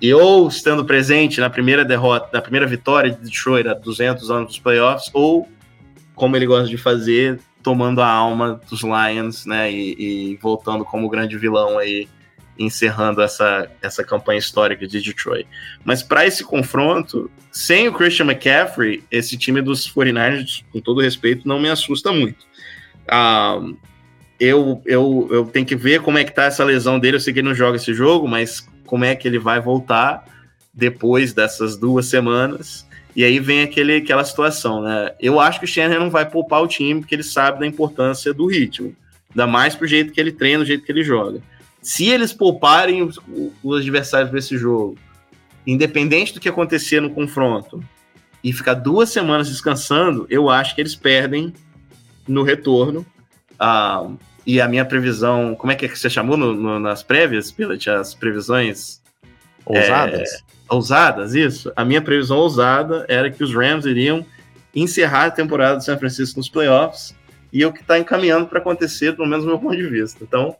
[0.00, 4.48] E ou estando presente na primeira derrota, na primeira vitória de Detroit há 200 anos
[4.48, 5.48] dos playoffs, ou
[6.14, 9.70] como ele gosta de fazer, tomando a alma dos Lions, né?
[9.70, 12.08] E, e voltando como grande vilão aí,
[12.58, 15.46] encerrando essa, essa campanha histórica de Detroit.
[15.84, 21.46] Mas para esse confronto, sem o Christian McCaffrey, esse time dos 49ers, com todo respeito,
[21.46, 22.46] não me assusta muito.
[23.10, 23.76] Um,
[24.38, 27.16] eu, eu, eu tenho que ver como é que tá essa lesão dele.
[27.16, 30.24] Eu sei que ele não joga esse jogo, mas como é que ele vai voltar
[30.74, 32.86] depois dessas duas semanas.
[33.14, 35.12] E aí vem aquele, aquela situação, né?
[35.20, 38.32] Eu acho que o Shanahan não vai poupar o time porque ele sabe da importância
[38.32, 38.96] do ritmo.
[39.30, 41.40] Ainda mais pro jeito que ele treina, do jeito que ele joga.
[41.82, 43.18] Se eles pouparem os,
[43.62, 44.96] os adversários para esse jogo,
[45.66, 47.82] independente do que acontecer no confronto,
[48.42, 51.52] e ficar duas semanas descansando, eu acho que eles perdem
[52.26, 53.06] no retorno.
[53.58, 54.08] Ah,
[54.44, 57.52] e a minha previsão, como é que, é que você chamou no, no, nas prévias,
[57.52, 57.88] Pilat?
[57.88, 59.00] As previsões
[59.64, 60.42] ousadas?
[60.72, 61.70] Ousadas, isso.
[61.76, 64.24] A minha previsão ousada era que os Rams iriam
[64.74, 67.14] encerrar a temporada do San Francisco nos playoffs
[67.52, 70.24] e é o que está encaminhando para acontecer, pelo menos do meu ponto de vista.
[70.24, 70.56] Então,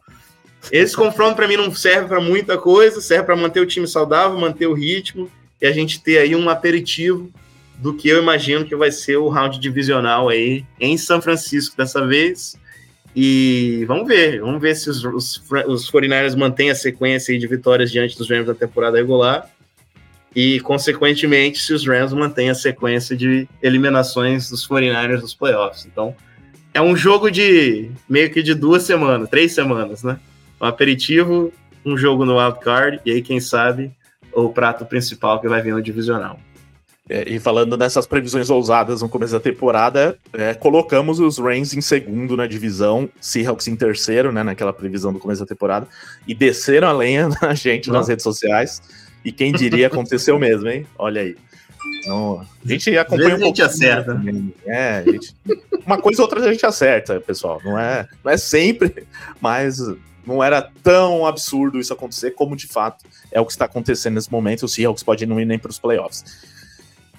[0.71, 4.37] esse confronto para mim não serve para muita coisa, serve para manter o time saudável,
[4.37, 7.31] manter o ritmo e a gente ter aí um aperitivo
[7.79, 12.05] do que eu imagino que vai ser o round divisional aí em São Francisco dessa
[12.05, 12.55] vez.
[13.15, 17.91] E vamos ver, vamos ver se os, os, os 49ers mantêm a sequência de vitórias
[17.91, 19.49] diante dos Rams da temporada regular
[20.35, 25.85] e, consequentemente, se os Rams mantêm a sequência de eliminações dos 49ers nos playoffs.
[25.85, 26.15] Então,
[26.73, 30.19] é um jogo de meio que de duas semanas, três semanas, né?
[30.59, 31.53] Um aperitivo,
[31.85, 33.91] um jogo no wildcard e aí, quem sabe,
[34.31, 36.39] o prato principal que vai vir no divisional.
[37.09, 41.81] É, e falando nessas previsões ousadas no começo da temporada, é, colocamos os Rams em
[41.81, 45.85] segundo na divisão, Seahawks em terceiro, né, naquela previsão do começo da temporada,
[46.25, 47.95] e desceram a lenha na gente Não.
[47.95, 48.81] nas redes sociais.
[49.23, 50.85] E quem diria aconteceu mesmo, hein?
[50.97, 51.35] Olha aí.
[52.05, 53.43] Não, a gente acompanha um pouco.
[53.43, 54.21] A gente acerta.
[54.65, 55.35] É, gente,
[55.85, 57.61] uma coisa ou outra a gente acerta, pessoal.
[57.63, 59.05] Não é, não é sempre,
[59.39, 59.79] mas
[60.25, 64.31] não era tão absurdo isso acontecer como de fato é o que está acontecendo nesse
[64.31, 64.63] momento.
[64.63, 66.23] O Seahawks pode não ir nem para os playoffs.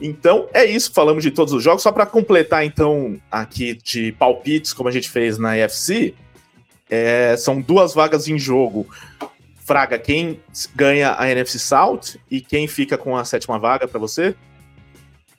[0.01, 1.83] Então, é isso, falamos de todos os jogos.
[1.83, 6.15] Só para completar, então, aqui de palpites, como a gente fez na EFC,
[6.91, 8.87] é, são duas vagas em jogo.
[9.65, 10.41] Fraga, quem
[10.77, 14.35] ganha a NFC South e quem fica com a sétima vaga para você?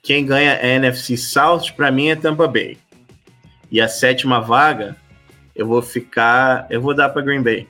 [0.02, 2.76] Quem ganha a NFC South, para mim, é Tampa Bay.
[3.70, 4.96] E a sétima vaga,
[5.54, 6.66] eu vou ficar.
[6.68, 7.68] Eu vou dar para Green Bay.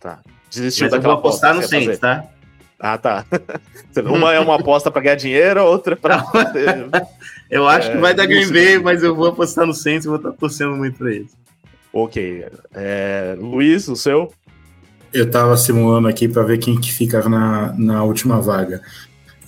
[0.00, 0.20] Tá.
[0.50, 2.24] Desistiu Mas eu vou apostar no Saints, tá?
[2.78, 3.26] Ah, tá.
[4.04, 6.24] Uma é uma aposta para ganhar dinheiro, a outra é para.
[7.50, 10.08] eu acho é, que vai dar Green Bay, mas eu vou apostar no Saints e
[10.08, 11.36] vou estar torcendo muito para eles.
[11.92, 12.44] Ok.
[12.74, 14.32] É, Luiz, o seu?
[15.14, 18.82] Eu estava simulando aqui para ver quem que fica na, na última vaga.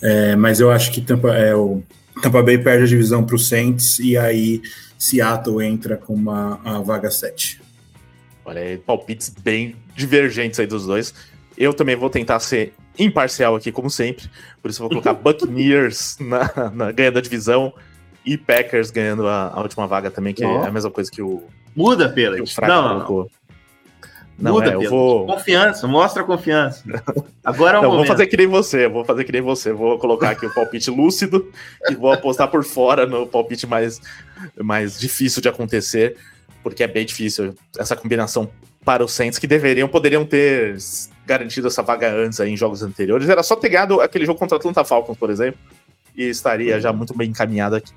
[0.00, 1.82] É, mas eu acho que Tampa, é, o
[2.22, 4.62] Tampa Bay perde a divisão para o Saints e aí
[4.96, 7.60] Seattle entra com uma a vaga 7.
[8.44, 11.12] Olha aí, palpites bem divergentes aí dos dois.
[11.58, 14.30] Eu também vou tentar ser imparcial aqui, como sempre.
[14.62, 17.72] Por isso eu vou colocar Buccaneers na, na, ganhando a divisão
[18.24, 20.64] e Packers ganhando a, a última vaga também, que oh.
[20.64, 21.42] é a mesma coisa que o.
[21.74, 22.44] Muda, Pedro.
[22.62, 22.98] Não, não.
[22.98, 23.30] Não,
[24.38, 25.26] Muda, é, eu vou...
[25.26, 26.84] Confiança, mostra confiança.
[27.42, 28.06] Agora é o não, momento.
[28.06, 29.72] vou fazer que nem você, vou fazer que nem você.
[29.72, 31.50] Vou colocar aqui o palpite lúcido
[31.88, 34.00] e vou apostar por fora no palpite mais,
[34.58, 36.16] mais difícil de acontecer,
[36.62, 38.50] porque é bem difícil essa combinação
[38.84, 40.76] para os Saints, que deveriam, poderiam ter
[41.26, 43.28] garantido essa vaga antes aí em jogos anteriores.
[43.28, 45.58] Era só ter ganhado aquele jogo contra Atlanta Falcons, por exemplo,
[46.14, 47.92] e estaria já muito bem encaminhado aqui.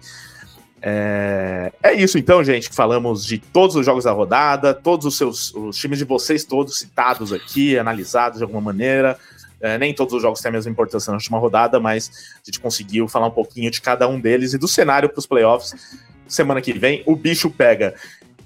[0.81, 2.69] É, é isso então, gente.
[2.69, 6.77] Falamos de todos os jogos da rodada, todos os seus os times de vocês todos
[6.77, 9.17] citados aqui, analisados de alguma maneira.
[9.61, 12.59] É, nem todos os jogos têm a mesma importância na última rodada, mas a gente
[12.59, 15.97] conseguiu falar um pouquinho de cada um deles e do cenário para os playoffs.
[16.27, 17.93] Semana que vem, o bicho pega.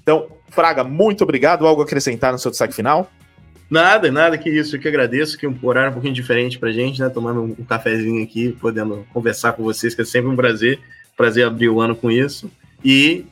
[0.02, 1.66] Então, Fraga, muito obrigado.
[1.66, 3.10] Algo a acrescentar no seu destaque final?
[3.70, 4.76] Nada, nada que isso.
[4.76, 7.08] Eu que agradeço, que um horário um pouquinho diferente pra gente, né?
[7.08, 10.80] Tomando um cafezinho aqui, podendo conversar com vocês, que é sempre um prazer.
[11.16, 12.50] Prazer abrir o ano com isso.
[12.84, 13.24] E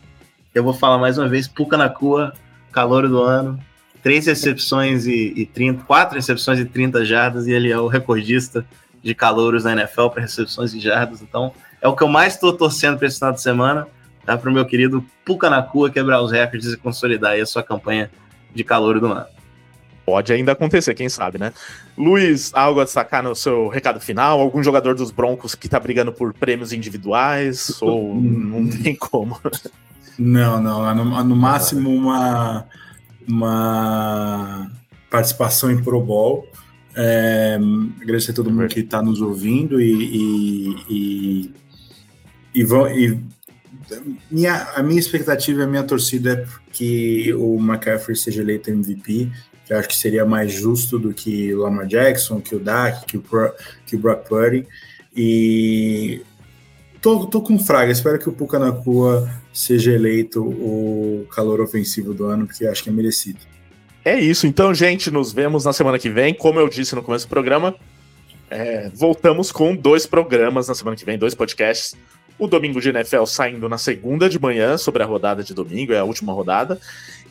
[0.54, 2.32] eu vou falar mais uma vez, Puca na Cua,
[2.70, 3.58] calor do ano.
[4.02, 8.64] Três recepções e, e 30, quatro recepções e 30 jardas, e ele é o recordista
[9.02, 11.22] de calouros na NFL para recepções e jardas.
[11.22, 13.86] Então, é o que eu mais estou torcendo para esse final de semana
[14.24, 14.36] tá?
[14.36, 18.10] para o meu querido Puca na Cua quebrar os recordes e consolidar a sua campanha
[18.54, 19.26] de calor do ano.
[20.04, 21.52] Pode ainda acontecer, quem sabe, né?
[21.96, 24.40] Luiz, algo a destacar no seu recado final?
[24.40, 27.76] Algum jogador dos Broncos que tá brigando por prêmios individuais?
[27.82, 29.38] ou não tem como?
[30.18, 30.94] Não, não.
[30.94, 32.66] No, no máximo uma,
[33.28, 34.70] uma
[35.08, 36.48] participação em Pro Bowl.
[36.94, 37.58] É,
[38.00, 41.54] agradecer a todo mundo que está nos ouvindo e, e, e,
[42.54, 43.18] e, vão, e
[44.30, 49.30] minha, a minha expectativa e a minha torcida é que o McCaffrey seja eleito MVP,
[49.64, 53.16] que eu acho que seria mais justo do que Lamar Jackson, que o Dak, que
[53.16, 53.24] o,
[53.86, 54.66] que o Brock Purdy.
[55.14, 56.22] E
[57.00, 62.26] tô, tô com fraga, espero que o Puka Nakua seja eleito o calor ofensivo do
[62.26, 63.40] ano, porque acho que é merecido.
[64.04, 66.34] É isso, então, gente, nos vemos na semana que vem.
[66.34, 67.74] Como eu disse no começo do programa,
[68.50, 71.96] é, voltamos com dois programas na semana que vem, dois podcasts
[72.42, 75.98] o domingo de NFL saindo na segunda de manhã sobre a rodada de domingo, é
[75.98, 76.80] a última rodada,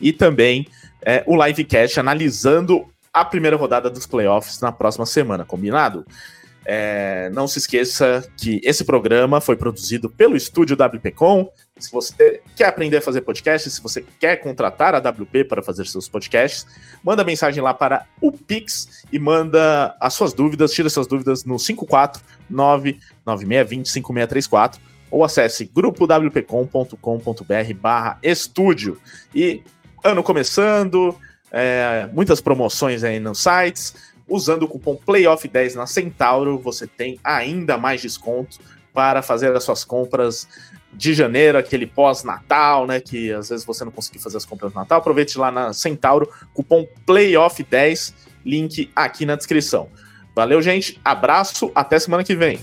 [0.00, 0.66] e também
[1.04, 6.06] é, o livecast analisando a primeira rodada dos playoffs na próxima semana, combinado?
[6.64, 11.50] É, não se esqueça que esse programa foi produzido pelo estúdio WPcom.
[11.76, 15.84] Se você quer aprender a fazer podcast, se você quer contratar a WP para fazer
[15.86, 16.64] seus podcasts,
[17.02, 21.56] manda mensagem lá para o Pix e manda as suas dúvidas, tira suas dúvidas no
[21.56, 24.80] 549 9620 5634
[25.10, 29.00] ou acesse grupowpcom.com.br barra estúdio.
[29.34, 29.64] E
[30.02, 31.14] ano começando,
[31.50, 34.12] é, muitas promoções aí nos sites.
[34.28, 38.58] Usando o cupom PLAYOFF10 na Centauro, você tem ainda mais desconto
[38.92, 40.46] para fazer as suas compras
[40.92, 43.00] de janeiro, aquele pós-Natal, né?
[43.00, 44.98] Que às vezes você não conseguiu fazer as compras no Natal.
[44.98, 48.14] Aproveite lá na Centauro, cupom PLAYOFF10,
[48.44, 49.88] link aqui na descrição.
[50.34, 50.98] Valeu, gente.
[51.04, 52.58] Abraço, até semana que vem.